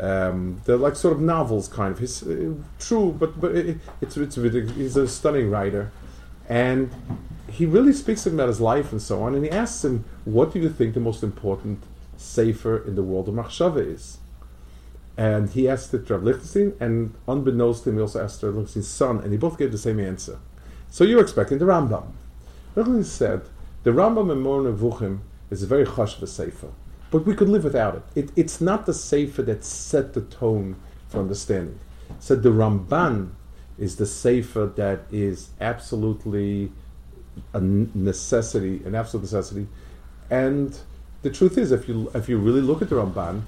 [0.00, 1.98] Um, they're like sort of novels, kind of.
[1.98, 4.36] He's uh, true, but but it, it's it's.
[4.36, 5.90] He's a stunning writer,
[6.48, 6.90] and
[7.50, 9.34] he really speaks about his life and so on.
[9.34, 11.82] And he asks him, "What do you think the most important
[12.16, 14.18] sefer in the world of machshava is?"
[15.16, 18.54] And he asked it to Rav Lichtenstein, and unbeknownst to him, he also asked Rav
[18.54, 20.38] Lichtenstein's son, and he both gave the same answer.
[20.90, 22.12] So you're expecting the Rambam.
[22.76, 23.40] Lichtenstein said,
[23.82, 25.18] "The Rambam in Nevuchim
[25.50, 26.68] is a very chashuv sefer."
[27.10, 28.02] But we could live without it.
[28.14, 28.30] it.
[28.36, 30.76] It's not the Sefer that set the tone
[31.08, 31.78] for understanding.
[32.20, 33.30] So the Ramban
[33.78, 36.70] is the Sefer that is absolutely
[37.52, 39.66] a necessity, an absolute necessity.
[40.30, 40.78] And
[41.22, 43.42] the truth is, if you if you really look at the Ramban,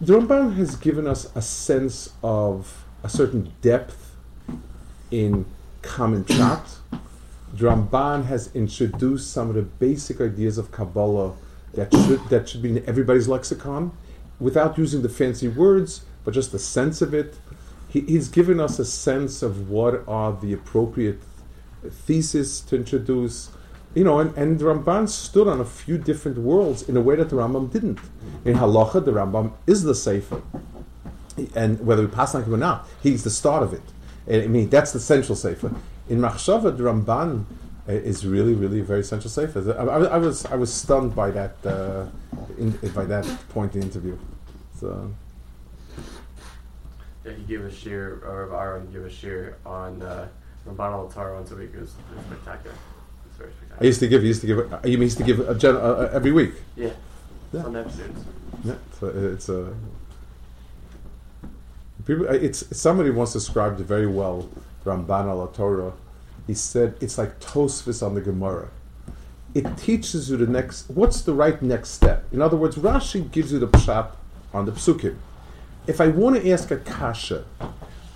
[0.00, 4.16] the Ramban has given us a sense of a certain depth
[5.10, 5.44] in
[5.82, 6.76] common chat.
[7.52, 11.34] The Ramban has introduced some of the basic ideas of Kabbalah
[11.74, 13.92] that should that should be in everybody's lexicon,
[14.38, 17.36] without using the fancy words, but just the sense of it.
[17.88, 21.20] He, he's given us a sense of what are the appropriate
[21.90, 23.50] thesis to introduce.
[23.94, 27.28] You know, and, and Ramban stood on a few different worlds in a way that
[27.28, 27.98] the Rambam didn't.
[28.44, 30.40] In Halacha, the Rambam is the Sefer.
[31.54, 33.82] And whether we pass on him or not, he's the start of it.
[34.26, 35.74] I mean, that's the central Sefer.
[36.08, 37.44] In Machshava, the Ramban
[37.86, 39.76] is really, really very central sefer.
[39.78, 42.06] I, I, I, was I was stunned by that uh,
[42.58, 44.18] in, by that point in the interview.
[44.78, 45.12] So.
[47.24, 50.28] Yeah, he gave a shiur, or Aaron gave a shiur on uh,
[50.66, 51.70] Ramban al Torah once a week.
[51.74, 52.74] It was, it was spectacular.
[53.26, 53.82] It's very spectacular.
[53.82, 54.22] I used to give.
[54.22, 54.84] He used to give.
[54.84, 56.54] He used to give a gen, uh, every week.
[56.76, 56.90] Yeah.
[57.52, 57.64] Yeah.
[57.64, 58.24] On episodes.
[58.64, 58.74] Yeah.
[58.98, 59.74] So it's a.
[62.06, 64.48] People, it's somebody once described it very well.
[64.84, 65.92] Ramban al Torah
[66.46, 68.68] he said it's like Tosfos on the Gemara.
[69.54, 70.88] It teaches you the next.
[70.88, 72.24] What's the right next step?
[72.32, 74.14] In other words, Rashi gives you the pshat
[74.54, 75.16] on the psukim.
[75.86, 77.44] If I want to ask a kasha,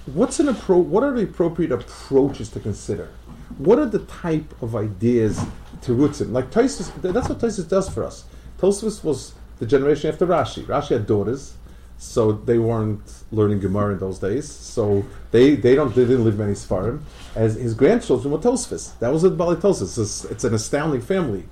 [0.06, 3.10] what's an appro- What are the appropriate approaches to consider?
[3.58, 5.44] What are the type of ideas
[5.82, 6.32] to in?
[6.32, 8.24] Like Tosfos, that's what Tosfos does for us.
[8.58, 10.64] Tosfos was the generation after Rashi.
[10.64, 11.54] Rashi had daughters
[11.98, 14.50] so they weren't learning Gemara in those days.
[14.50, 17.00] So they, they don't they didn't live many Sfarim.
[17.36, 18.98] As his grandchildren were Tosfos.
[18.98, 19.98] That was a Baalei Tosfos.
[19.98, 21.44] It's, it's, an astounding family,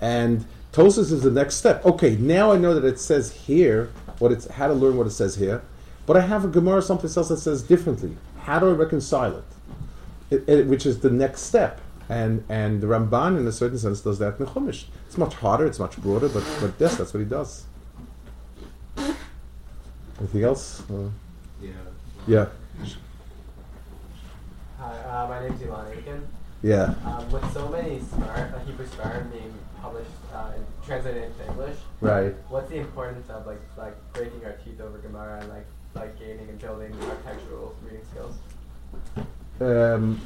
[0.00, 1.84] and Tosfos is the next step.
[1.84, 5.10] Okay, now I know that it says here what it's how to learn what it
[5.10, 5.62] says here,
[6.06, 8.16] but I have a Gemara someplace else that says differently.
[8.38, 9.44] How do I reconcile it?
[10.30, 11.80] it, it which is the next step.
[12.08, 14.84] And and the Ramban, in a certain sense, does that in Chumash.
[15.06, 17.64] It's much harder, it's much broader, but but yes, that's what he does.
[20.18, 20.82] Anything else?
[20.88, 21.10] Uh,
[21.60, 21.72] Yeah.
[22.26, 22.46] yeah,
[25.36, 26.26] my name's Ilan Aiken.
[26.62, 26.94] yeah.
[27.04, 31.76] Um, with so many Sfar, uh, Hebrew Sfarim being published uh, and translated into English,
[32.00, 32.34] Right.
[32.48, 36.48] what's the importance of like like breaking our teeth over Gemara and like like gaining
[36.48, 38.34] and building architectural reading skills?
[39.60, 40.20] Um,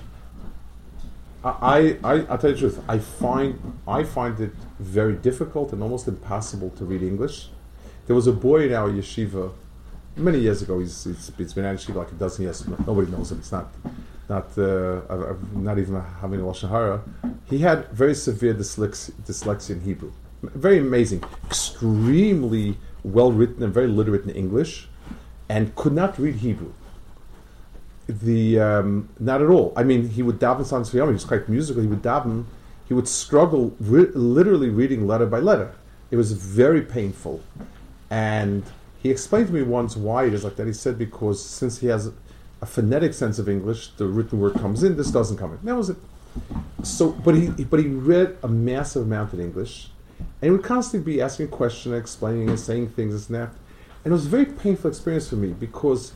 [1.42, 2.80] I, I, I'll tell you the truth.
[2.88, 7.48] I find I find it very difficult and almost impossible to read English.
[8.06, 9.52] There was a boy in our yeshiva
[10.16, 10.78] many years ago.
[10.80, 12.66] He's, he's, he's been actually like a dozen years.
[12.86, 13.38] Nobody knows him.
[13.38, 13.72] It's not
[14.28, 15.00] not uh,
[15.54, 17.02] not even having a lashon hara.
[17.46, 20.12] He had very severe dyslexia, dyslexia in Hebrew.
[20.42, 24.88] Very amazing, extremely well written and very literate in English,
[25.48, 26.72] and could not read Hebrew
[28.10, 29.72] the um, not at all.
[29.76, 31.82] I mean, he would daven Sans He was quite musical.
[31.82, 32.44] He would daven.
[32.88, 35.72] He would struggle re- literally reading letter by letter.
[36.10, 37.40] It was very painful,
[38.10, 38.64] and
[39.02, 40.66] he explained to me once why it is like that.
[40.66, 42.10] He said because since he has
[42.60, 44.96] a phonetic sense of English, the written word comes in.
[44.96, 45.58] This doesn't come in.
[45.64, 45.96] That was it.
[46.82, 51.14] So, but he but he read a massive amount in English, and he would constantly
[51.14, 53.50] be asking a questions, explaining, and saying things, and that.
[54.04, 56.12] And it was a very painful experience for me because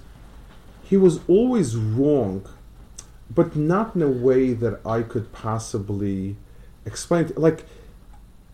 [0.85, 2.47] he was always wrong,
[3.35, 6.37] but not in a way that I could possibly
[6.87, 7.33] explain.
[7.37, 7.67] Like,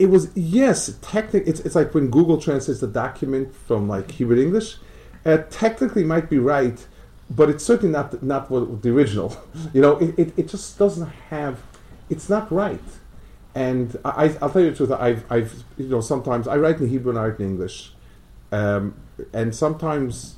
[0.01, 4.37] it was yes, technically, it's, it's like when Google translates the document from like Hebrew
[4.37, 4.79] to English.
[5.27, 6.87] Uh, technically, might be right,
[7.29, 9.37] but it's certainly not not what the original.
[9.75, 11.61] You know, it, it, it just doesn't have.
[12.09, 12.89] It's not right.
[13.55, 14.91] And I, I'll tell you the truth.
[14.93, 17.93] I've, I've, you know, sometimes I write in Hebrew and I write in English,
[18.53, 18.95] um,
[19.35, 20.37] and sometimes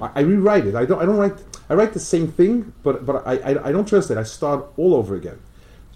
[0.00, 0.76] I, I rewrite it.
[0.76, 1.02] I don't.
[1.02, 1.42] I don't write.
[1.68, 4.18] I write the same thing, but but I I, I don't translate.
[4.18, 5.40] I start all over again.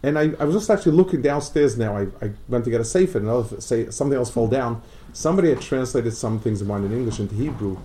[0.06, 1.96] And I, I was just actually looking downstairs now.
[1.96, 4.80] I, I went to get a safe and another say something else fell down.
[5.12, 7.76] Somebody had translated some things of mine in English into Hebrew,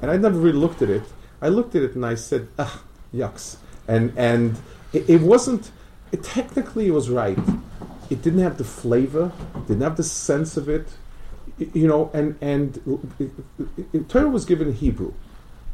[0.00, 1.02] and I never really looked at it.
[1.42, 2.82] I looked at it and I said, "Ah,
[3.14, 4.56] yucks," and and
[4.94, 5.70] it, it wasn't.
[6.12, 7.38] It, technically, it was right.
[8.08, 9.32] It didn't have the flavor,
[9.66, 10.88] didn't have the sense of it,
[11.58, 12.10] you know.
[12.14, 13.32] And and it,
[13.92, 15.12] it, Torah was given in Hebrew,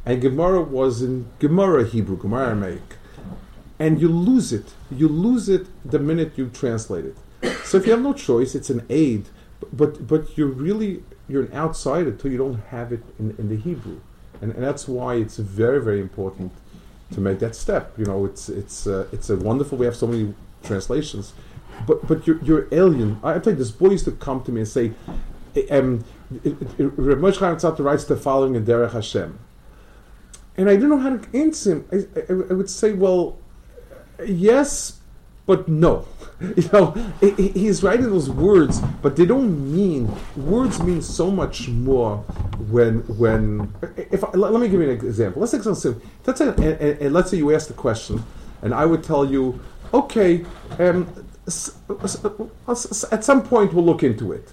[0.04, 2.96] and Gemara was in Gemara Hebrew, Gemara Aramaic,
[3.83, 4.75] and you lose it.
[4.92, 7.16] You lose it the minute you translate it.
[7.64, 9.23] So if you have no choice, it's an aid,
[9.73, 13.57] but but you're really you're an outsider until you don't have it in, in the
[13.57, 13.99] Hebrew,
[14.40, 16.53] and, and that's why it's very very important
[17.14, 17.85] to make that step.
[17.99, 19.77] You know, it's it's uh, it's a wonderful.
[19.79, 21.35] We have so many translations,
[21.88, 23.18] but but you're you're alien.
[23.25, 24.92] I, I you, this boy used to come to me and say,
[25.77, 26.05] um,
[27.25, 29.40] Moshe Chaim writes the following in Derech Hashem,
[30.57, 31.81] and I didn't know how to answer him.
[31.90, 33.41] I, I, I would say, well,
[34.28, 35.00] yes,
[35.46, 36.06] but no.
[36.56, 41.30] You know, he- he- he's writing those words, but they don't mean words mean so
[41.30, 42.16] much more
[42.68, 43.72] when when.
[43.96, 45.38] If I, let, me give you an example.
[45.40, 46.00] Let's take something.
[46.26, 48.24] Let's say, and, and- let's say you ask the question,
[48.61, 49.61] and I would tell you,
[49.94, 50.44] okay,
[50.80, 51.06] um,
[51.46, 51.76] s-
[53.12, 54.52] at some point we'll look into it.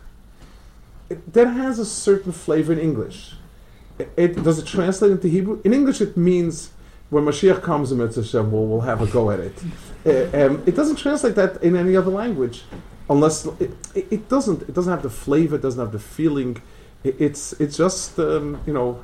[1.34, 3.34] That has a certain flavor in English.
[4.16, 5.60] It does it translate into Hebrew?
[5.64, 6.70] In English, it means
[7.10, 9.56] when Mashiach comes, Mitzvah Hashem, we'll, we'll have a go at it.
[10.06, 12.64] Uh, um, it doesn't translate that in any other language,
[13.10, 14.62] unless it, it, doesn't.
[14.64, 15.56] It doesn't have the flavor.
[15.56, 16.62] It doesn't have the feeling.
[17.04, 19.04] It, it's it's just um, you know,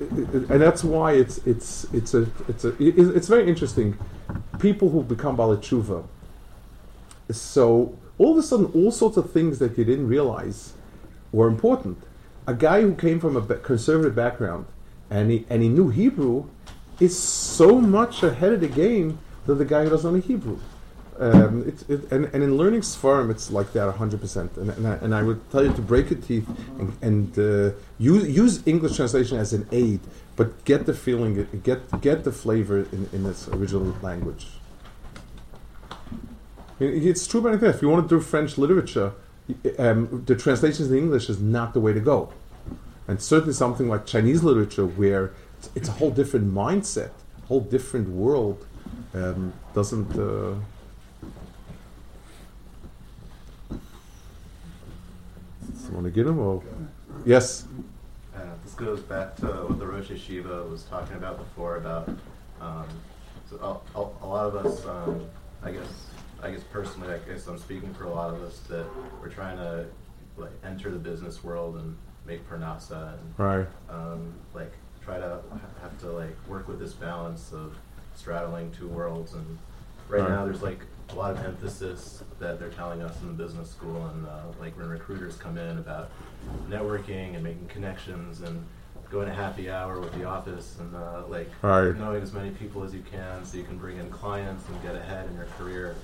[0.00, 3.96] and that's why it's it's it's a it's a it- it's very interesting.
[4.58, 6.04] People who become baalei teshuva.
[7.30, 10.74] So all of a sudden, all sorts of things that you didn't realize
[11.32, 11.98] were important.
[12.46, 14.66] A guy who came from a conservative background
[15.14, 16.48] and he and he knew Hebrew
[17.00, 20.58] is so much ahead of the game than the guy who doesn't know Hebrew.
[21.18, 24.56] Um, it's it, and, and in learning Sfarim, it's like that 100%.
[24.56, 26.48] And, and, I, and I would tell you to break your teeth
[26.80, 30.00] and, and uh, use, use English translation as an aid,
[30.34, 34.48] but get the feeling, get, get the flavor in, in its original language.
[36.80, 37.70] It's true about anything.
[37.70, 39.12] If you want to do French literature,
[39.78, 42.32] um, the translations in English is not the way to go.
[43.06, 47.10] And certainly something like Chinese literature, where it's, it's a whole different mindset,
[47.42, 48.66] a whole different world,
[49.14, 50.18] um, doesn't.
[50.18, 50.54] Uh,
[56.14, 56.38] get him?
[56.38, 56.62] Or
[57.26, 57.66] yes,
[58.34, 62.08] Uh, this goes back to what the Rosh Yeshiva was talking about before about
[62.60, 62.86] um,
[63.50, 65.26] so a, a, a lot of us, um,
[65.62, 66.06] I guess,
[66.42, 68.86] I guess personally, I guess I'm speaking for a lot of us that
[69.20, 69.86] we're trying to
[70.36, 74.72] like enter the business world and make parnasa and right, um, like
[75.04, 75.40] try to
[75.82, 77.74] have to like work with this balance of
[78.16, 79.58] straddling two worlds and
[80.08, 80.30] right Right.
[80.30, 84.06] now there's like a lot of emphasis that they're telling us in the business school
[84.06, 86.10] and uh, like when recruiters come in about
[86.68, 88.64] networking and making connections and
[89.10, 91.94] going to happy hour with the office and uh, like Right.
[91.96, 94.94] knowing as many people as you can so you can bring in clients and get
[94.94, 95.94] ahead in your career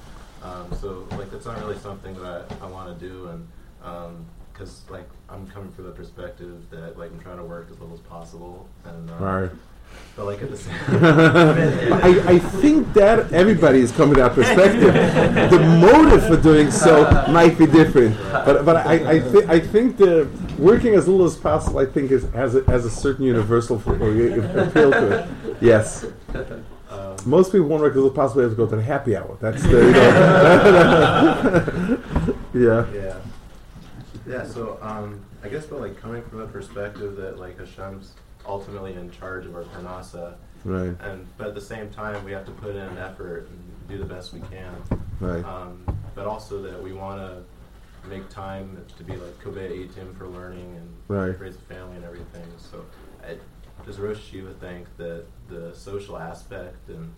[0.43, 3.49] um, so like that's not really something that I, I want to do and
[4.61, 7.95] because like I'm coming from the perspective that like I'm trying to work as little
[7.95, 9.51] as possible and uh, right.
[10.17, 10.75] but like at the same
[12.03, 14.93] I, I think that everybody is coming to that perspective.
[15.51, 19.97] the motive for doing so might be different, but but I I, th- I think
[19.97, 23.77] the working as little as possible I think is has a, has a certain universal
[23.79, 25.29] appeal to it.
[25.63, 26.05] Yes,
[26.91, 28.43] um, most people want to work as little as possible.
[28.43, 29.39] They have to go to the happy hour.
[29.41, 29.93] That's the you
[32.53, 32.87] know.
[32.93, 32.93] yeah.
[32.93, 33.10] Yeah.
[34.31, 38.15] Yeah, so um, I guess but like coming from the perspective that like Hashem's
[38.47, 40.95] ultimately in charge of our parnasa Right.
[41.01, 43.99] and but at the same time we have to put in an effort and do
[43.99, 44.75] the best we can.
[45.19, 45.45] Right.
[45.45, 50.29] Um, but also that we want to make time to be like koveia itim for
[50.29, 51.39] learning and Right.
[51.41, 52.45] raise a family and everything.
[52.57, 52.85] So
[53.27, 53.37] I,
[53.85, 57.13] does Rosh Yeshiva think that the social aspect and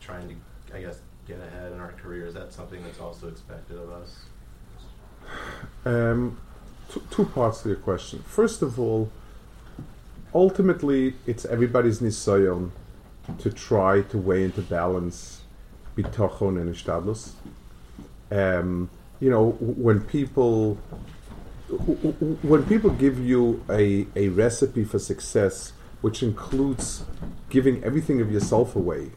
[0.00, 3.78] trying to, I guess, get ahead in our career, is that something that's also expected
[3.78, 4.24] of us?
[5.84, 6.38] Um,
[6.90, 8.22] two, two parts to your question.
[8.26, 9.10] First of all,
[10.34, 12.70] ultimately, it's everybody's nisayon
[13.38, 15.42] to try to weigh into balance
[15.96, 17.32] bitochon and ishtadlus.
[18.30, 20.74] Um, you know, when people
[22.42, 27.04] when people give you a, a recipe for success, which includes
[27.48, 29.12] giving everything of yourself away,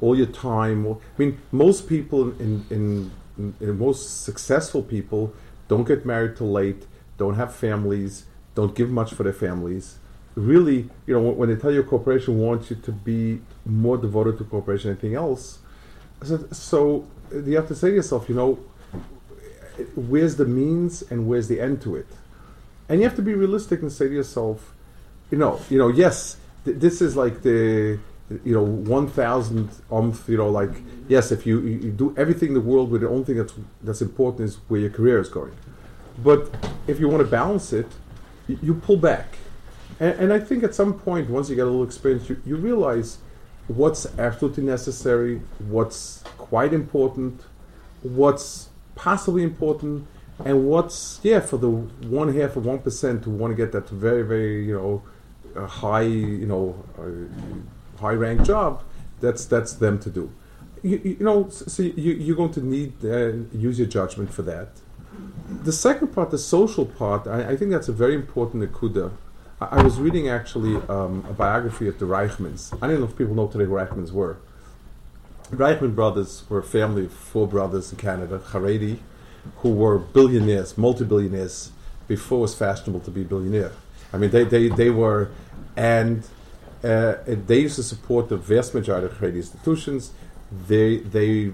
[0.00, 0.86] all your time.
[0.86, 5.32] I mean, most people in, in most successful people
[5.68, 6.86] don't get married till late,
[7.18, 9.98] don't have families, don't give much for their families.
[10.36, 14.36] really, you know, when, they tell you a corporation wants you to be more devoted
[14.36, 15.60] to cooperation than anything else,
[16.22, 18.58] so, so you have to say to yourself, you know,
[19.94, 22.06] where's the means and where's the end to it?
[22.88, 24.74] And you have to be realistic and say to yourself,
[25.30, 27.98] you know, you know, yes, th- this is like the,
[28.30, 30.70] you know, one thousand umph, you know, like
[31.08, 34.02] yes, if you, you, do everything in the world, but the only thing that's that's
[34.02, 35.54] important is where your career is going.
[36.18, 36.54] But
[36.86, 37.86] if you want to balance it,
[38.46, 39.36] you, you pull back.
[40.00, 42.56] And, and I think at some point, once you get a little experience, you, you
[42.56, 43.18] realize
[43.68, 47.42] what's absolutely necessary, what's quite important,
[48.02, 50.06] what's possibly important,
[50.44, 53.88] and what's yeah for the one half of one percent who want to get that
[53.88, 55.02] very very you know
[55.56, 57.02] uh, high you know uh,
[58.06, 58.82] high ranked job.
[59.20, 60.24] That's that's them to do.
[60.90, 63.32] You, you know, so you, you're going to need uh,
[63.68, 64.68] use your judgment for that.
[65.68, 69.06] The second part, the social part, I, I think that's a very important nekuda.
[69.60, 72.62] I, I was reading actually um, a biography of the Reichmans.
[72.82, 74.36] I don't know if people know today who Reichmans were.
[75.50, 78.98] Reichman brothers were a family of four brothers in Canada, Haredi,
[79.58, 81.70] who were billionaires, multi-billionaires,
[82.08, 83.72] before it was fashionable to be billionaire.
[84.12, 85.30] I mean, they, they, they were,
[85.76, 86.26] and
[86.84, 90.12] uh, they used to support the vast majority of Haredi institutions.
[90.68, 91.52] They, they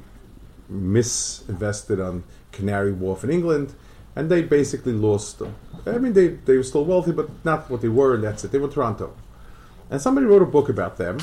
[0.70, 3.74] misinvested on Canary Wharf in England,
[4.16, 5.54] and they basically lost them.
[5.86, 8.50] I mean, they, they were still wealthy, but not what they were, and that's it.
[8.50, 9.14] They were Toronto.
[9.88, 11.18] And somebody wrote a book about them,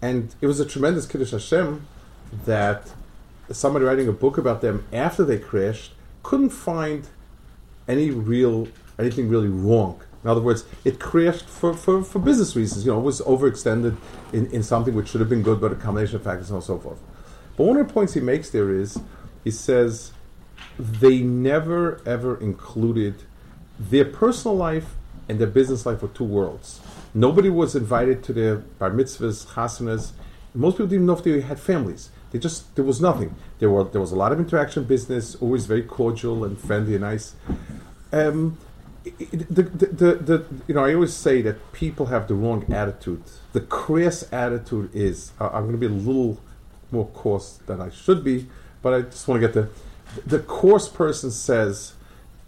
[0.00, 1.86] and it was a tremendous Kiddush Hashem
[2.44, 2.92] that
[3.50, 7.08] somebody writing a book about them after they crashed couldn't find
[7.88, 8.68] any real
[8.98, 10.00] anything really wrong.
[10.24, 12.86] In other words, it crashed for, for, for business reasons.
[12.86, 13.96] You know, it was overextended
[14.32, 16.78] in, in something which should have been good, but a combination of factors and so
[16.78, 17.00] forth.
[17.56, 18.98] But one of the points he makes there is
[19.44, 20.12] he says
[20.78, 23.14] they never ever included
[23.78, 24.94] their personal life
[25.28, 26.80] and their business life were two worlds.
[27.14, 30.12] Nobody was invited to their bar mitzvahs, chasanas.
[30.54, 32.10] Most people didn't know if they had families.
[32.30, 33.34] They just there was nothing.
[33.58, 37.02] There were there was a lot of interaction, business, always very cordial and friendly and
[37.02, 37.34] nice.
[38.12, 38.58] Um,
[39.04, 43.22] the, the, the, the, you know, I always say that people have the wrong attitude.
[43.52, 46.40] The crass attitude is uh, I'm going to be a little
[46.90, 48.46] more coarse than I should be,
[48.80, 49.68] but I just want to get the
[50.26, 51.94] the coarse person says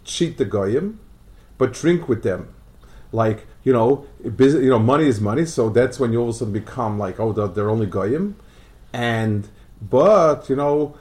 [0.03, 0.99] cheat the goyim,
[1.57, 2.53] but drink with them.
[3.11, 6.35] Like you know, business, you know, money is money, so that's when you all of
[6.35, 8.35] a sudden become like, oh, they're, they're only goyim,
[8.93, 9.47] and
[9.81, 10.97] but you know,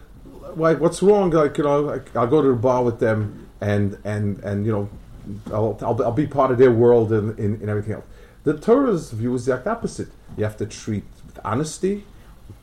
[0.57, 1.31] like what's wrong?
[1.31, 4.73] Like you know, like, I'll go to the bar with them, and and and you
[4.73, 4.89] know,
[5.53, 8.05] I'll I'll, I'll be part of their world and, and, and everything else.
[8.45, 10.09] The Torah's view is the exact opposite.
[10.37, 12.05] You have to treat with honesty,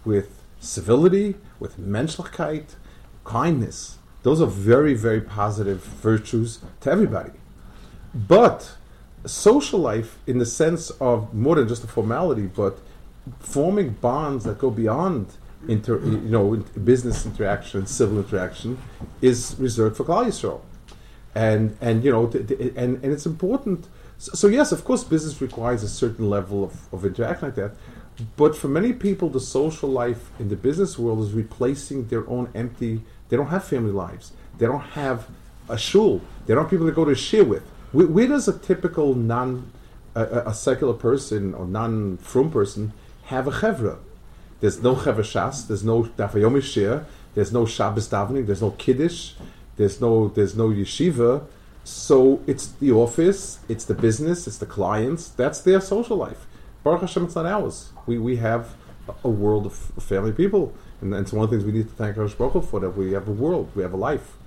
[0.05, 2.75] with civility, with menschlichkeit,
[3.23, 3.97] kindness.
[4.23, 7.31] Those are very very positive virtues to everybody.
[8.13, 8.75] But
[9.25, 12.79] social life, in the sense of more than just a formality, but
[13.39, 15.33] forming bonds that go beyond
[15.67, 18.77] inter, you know business interaction, civil interaction,
[19.21, 20.61] is reserved for Klal Yisrael,
[21.35, 23.87] and and you know th- th- and and it's important.
[24.17, 27.71] So, so yes, of course, business requires a certain level of, of interaction like that.
[28.37, 32.49] But for many people, the social life in the business world is replacing their own
[32.53, 33.01] empty.
[33.29, 34.33] They don't have family lives.
[34.57, 35.27] They don't have
[35.69, 36.21] a shul.
[36.45, 37.63] They don't have people to go to shiur with.
[37.93, 39.71] Where, where does a typical non,
[40.15, 42.93] a, a- secular person or non frum person
[43.25, 43.97] have a chevra?
[44.59, 45.67] There's no chevra shas.
[45.67, 47.05] There's no dafayomi shiur.
[47.33, 48.45] There's no Shabbos davening.
[48.45, 49.33] There's no kiddush.
[49.77, 51.43] There's no there's no yeshiva.
[51.83, 53.59] So it's the office.
[53.67, 54.47] It's the business.
[54.47, 55.29] It's the clients.
[55.29, 56.45] That's their social life.
[56.83, 57.91] Baruch Hashem, it's not ours.
[58.05, 58.75] We we have
[59.23, 62.15] a- world of family people, and, it's one of the things we need to thank
[62.15, 63.71] Hakadosh Baruch for that we have a world.
[63.75, 64.37] We have a life.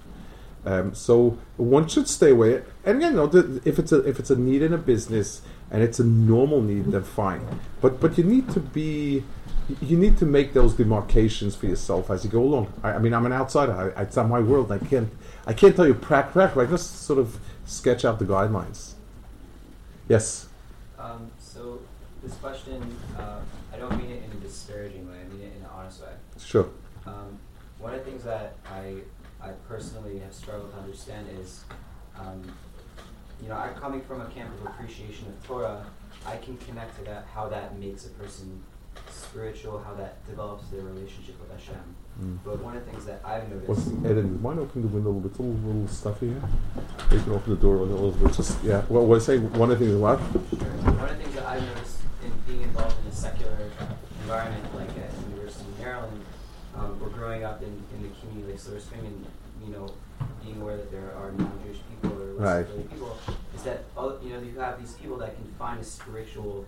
[0.64, 2.62] Um, so one should stay away.
[2.84, 5.82] And again, you know, if it's a if it's a need in a business and
[5.82, 7.46] it's a normal need, then fine.
[7.80, 9.24] But but you need to be
[9.80, 12.72] you need to make those demarcations for yourself as you go along.
[12.82, 13.94] I, I mean, I'm an outsider.
[13.96, 14.70] I, it's not my world.
[14.70, 15.10] I can't
[15.46, 16.56] I can't tell you crack crack.
[16.56, 18.92] I just sort of sketch out the guidelines.
[20.08, 20.48] Yes.
[20.98, 21.80] Um, so
[22.22, 23.40] this question, uh,
[23.72, 25.16] I don't mean it in a disparaging way.
[25.20, 26.12] I mean it in an honest way.
[26.38, 26.68] Sure.
[27.06, 27.38] Um,
[27.78, 28.96] one of the things that I,
[29.42, 31.64] I personally have struggled to understand is,
[32.18, 32.42] um,
[33.42, 35.84] you know, I coming from a camp of appreciation of Torah,
[36.26, 38.62] I can connect to that how that makes a person
[39.10, 41.82] spiritual, how that develops their relationship with Hashem.
[42.22, 42.38] Mm.
[42.44, 44.94] But one of the things that I've What's, noticed, Eden, do you mind opening the
[44.94, 45.30] window a little bit?
[45.30, 46.42] It's a little, little stuffy here.
[47.10, 48.32] You can open the door a little bit.
[48.32, 48.84] Just yeah.
[48.88, 50.18] Well, what I say one of the things is what?
[50.20, 53.58] one of the things that I've noticed in being involved in a secular
[54.22, 56.20] environment like at the University of Maryland,
[56.76, 59.26] um, or growing up in, in the community like Silver Spring and,
[59.66, 59.90] you know,
[60.44, 62.90] being aware that there are non-Jewish people or less Right.
[62.90, 63.18] people,
[63.54, 63.84] is that
[64.22, 66.66] you know you have these people that can find a spiritual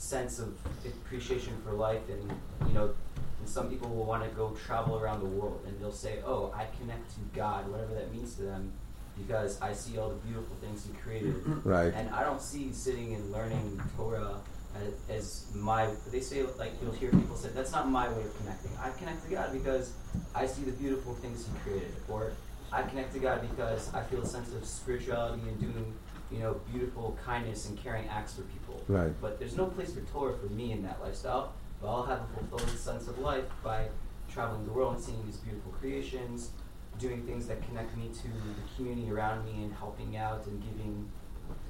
[0.00, 0.54] sense of
[0.86, 2.32] appreciation for life, and
[2.68, 2.90] you know,
[3.38, 6.52] and some people will want to go travel around the world, and they'll say, "Oh,
[6.56, 8.72] I connect to God, whatever that means to them."
[9.18, 11.34] Because I see all the beautiful things He created,
[11.64, 11.92] Right.
[11.94, 14.36] and I don't see sitting and learning Torah
[14.74, 15.90] as, as my.
[16.10, 18.70] They say like you'll hear people say that's not my way of connecting.
[18.82, 19.92] I connect to God because
[20.34, 22.32] I see the beautiful things He created, or
[22.72, 25.92] I connect to God because I feel a sense of spirituality and doing,
[26.32, 28.82] you know, beautiful kindness and caring acts for people.
[28.88, 29.12] Right.
[29.20, 31.54] But there's no place for Torah for me in that lifestyle.
[31.80, 33.88] But I'll have a fulfilling sense of life by
[34.32, 36.50] traveling the world and seeing these beautiful creations,
[36.98, 41.08] doing things that connect me to the community around me and helping out and giving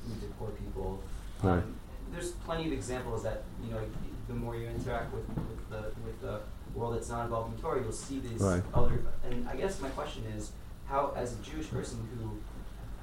[0.04, 1.02] food to poor people.
[1.42, 1.58] Right.
[1.58, 1.76] Um,
[2.12, 3.80] there's plenty of examples that you know
[4.26, 6.40] the more you interact with, with the with the
[6.74, 8.62] world that's not involved in Torah, you'll see these Right.
[8.74, 9.00] other.
[9.24, 10.52] And I guess my question is,
[10.86, 12.36] how as a Jewish person who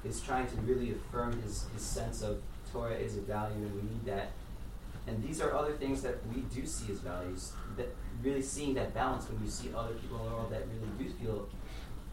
[0.04, 2.40] is trying to really affirm his, his sense of
[2.72, 4.30] Torah is a value and we need that.
[5.06, 7.52] And these are other things that we do see as values.
[7.76, 11.10] That really seeing that balance when you see other people in the world that really
[11.10, 11.48] do feel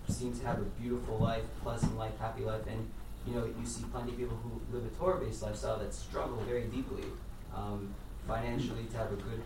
[0.07, 2.87] seem to have a beautiful life, pleasant life, happy life, and
[3.27, 6.65] you know you see plenty of people who live a Torah-based lifestyle that struggle very
[6.65, 7.03] deeply
[7.55, 7.93] um,
[8.27, 9.41] financially to have a good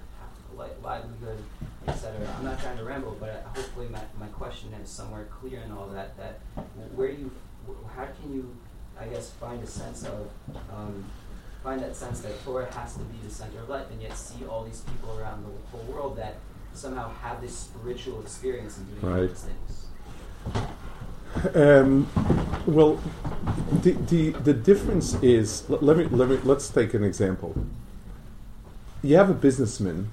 [0.58, 1.42] li- livelihood,
[1.88, 2.28] etc.
[2.38, 5.72] I'm not trying to ramble, but uh, hopefully my, my question is somewhere clear in
[5.72, 6.18] all that.
[6.18, 6.40] That
[6.96, 7.32] where you,
[7.96, 8.56] how can you,
[9.00, 10.30] I guess, find a sense of,
[10.74, 11.04] um,
[11.64, 14.46] find that sense that Torah has to be the center of life, and yet see
[14.46, 16.36] all these people around the whole world that
[16.74, 19.30] somehow have this spiritual experience in doing all Right.
[19.30, 19.86] these things.
[21.56, 22.08] Um,
[22.66, 23.00] well,
[23.84, 27.56] the, the the difference is let, let me let me let's take an example.
[29.04, 30.10] You have a businessman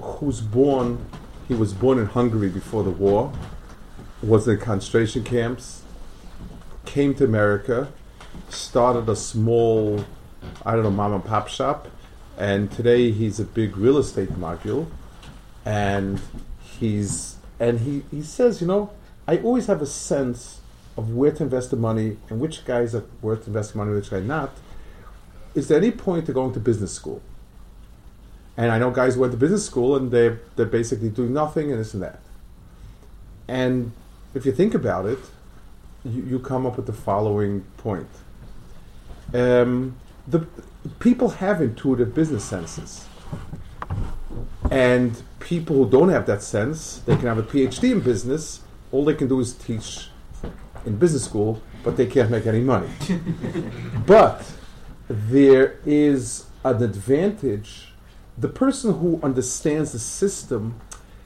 [0.00, 1.04] who's born.
[1.48, 3.32] He was born in Hungary before the war.
[4.22, 5.79] Was in concentration camps.
[6.90, 7.92] Came to America.
[8.48, 10.04] Started a small,
[10.66, 11.86] I don't know, mom and pop shop,
[12.36, 14.90] and today he's a big real estate mogul,
[15.64, 16.20] and
[16.60, 18.90] he's and he, he says, you know,
[19.28, 20.62] I always have a sense
[20.96, 24.24] of where to invest the money and which guys are worth investing money, which guys
[24.24, 24.50] not.
[25.54, 27.22] Is there any point to going to business school?
[28.56, 31.70] And I know guys who went to business school and they're they're basically doing nothing
[31.70, 32.18] and this and that.
[33.46, 33.92] And
[34.34, 35.20] if you think about it,
[36.04, 38.08] you, you come up with the following point.
[39.32, 39.96] Um,
[40.26, 40.46] the
[40.98, 43.06] people have intuitive business senses.
[44.70, 48.60] And people who don't have that sense, they can have a PhD in business.
[48.92, 50.08] All they can do is teach
[50.86, 52.88] in business school, but they can't make any money.
[54.06, 54.50] but
[55.08, 57.92] there is an advantage.
[58.38, 60.80] The person who understands the system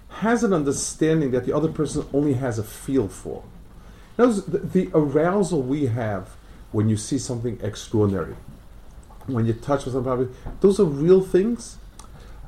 [0.08, 3.44] has an understanding that the other person only has a feel for.
[4.16, 6.30] Notice the, the arousal we have
[6.72, 8.34] when you see something extraordinary,
[9.26, 10.28] when you touch with somebody,
[10.60, 11.78] those are real things.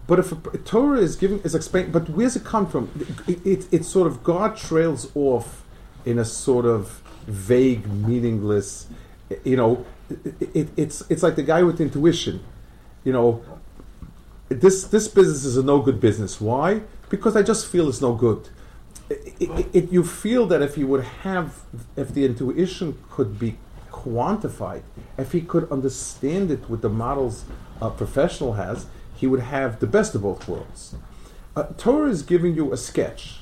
[0.06, 2.90] But if a, Torah is giving is explained, but where's it come from?
[3.26, 5.64] It, it, sort of God trails off
[6.04, 8.86] in a sort of vague, meaningless.
[9.42, 12.42] You know, it, it, it's it's like the guy with intuition.
[13.02, 13.44] You know,
[14.48, 16.40] this this business is a no good business.
[16.40, 16.82] Why?
[17.08, 18.48] Because I just feel it's no good.
[19.08, 21.62] It, it, you feel that if you would have,
[21.96, 23.56] if the intuition could be
[23.92, 24.82] quantified,
[25.16, 27.44] if he could understand it with the models
[27.80, 30.96] a professional has, he would have the best of both worlds.
[31.54, 33.38] Uh, Torah is giving you a sketch.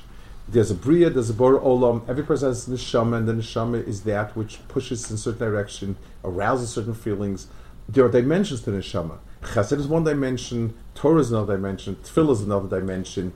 [0.47, 4.03] There's a Bria, there's a Bor Olam, every person has neshama, and the neshama is
[4.03, 7.47] that which pushes in a certain direction, arouses certain feelings.
[7.89, 9.17] There are dimensions to neshama.
[9.41, 13.33] Chesed is one dimension, Torah is another dimension, Tefillah is another dimension,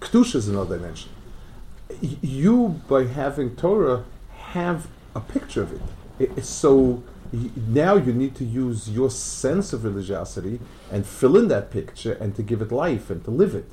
[0.00, 1.10] Kedusha is another dimension.
[2.00, 5.80] You, by having Torah, have a picture of it.
[6.18, 7.02] it so
[7.66, 10.60] now you need to use your sense of religiosity
[10.90, 13.70] and fill in that picture and to give it life and to live it.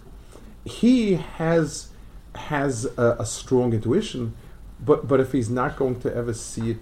[0.66, 1.90] He has
[2.36, 4.34] has a, a strong intuition,
[4.80, 6.78] but but if he's not going to ever see it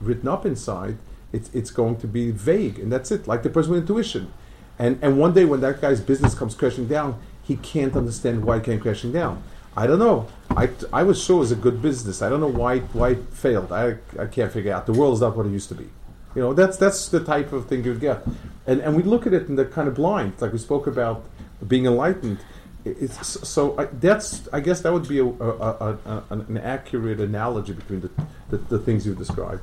[0.00, 0.98] written up inside,
[1.32, 3.26] it's it's going to be vague, and that's it.
[3.26, 4.32] Like the person with intuition,
[4.78, 8.58] and and one day when that guy's business comes crashing down, he can't understand why
[8.58, 9.42] it came crashing down.
[9.76, 10.28] I don't know.
[10.50, 12.20] I, I was sure it was a good business.
[12.20, 13.72] I don't know why why it failed.
[13.72, 14.86] I, I can't figure out.
[14.86, 15.88] The world is not what it used to be.
[16.34, 18.24] You know, that's that's the type of thing you get,
[18.66, 21.24] and and we look at it in the kind of blind, like we spoke about
[21.66, 22.38] being enlightened.
[22.84, 27.72] It's, so I, that's I guess that would be a, a, a, an accurate analogy
[27.74, 28.10] between the,
[28.50, 29.62] the, the things you described.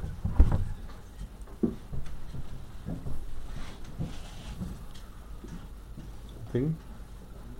[6.52, 6.78] Thing,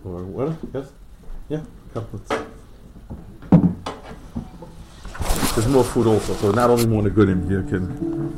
[0.04, 0.56] or what?
[0.72, 0.92] Yes,
[1.48, 2.06] yeah, there's
[5.66, 8.30] more food also, so not only more the good in here can.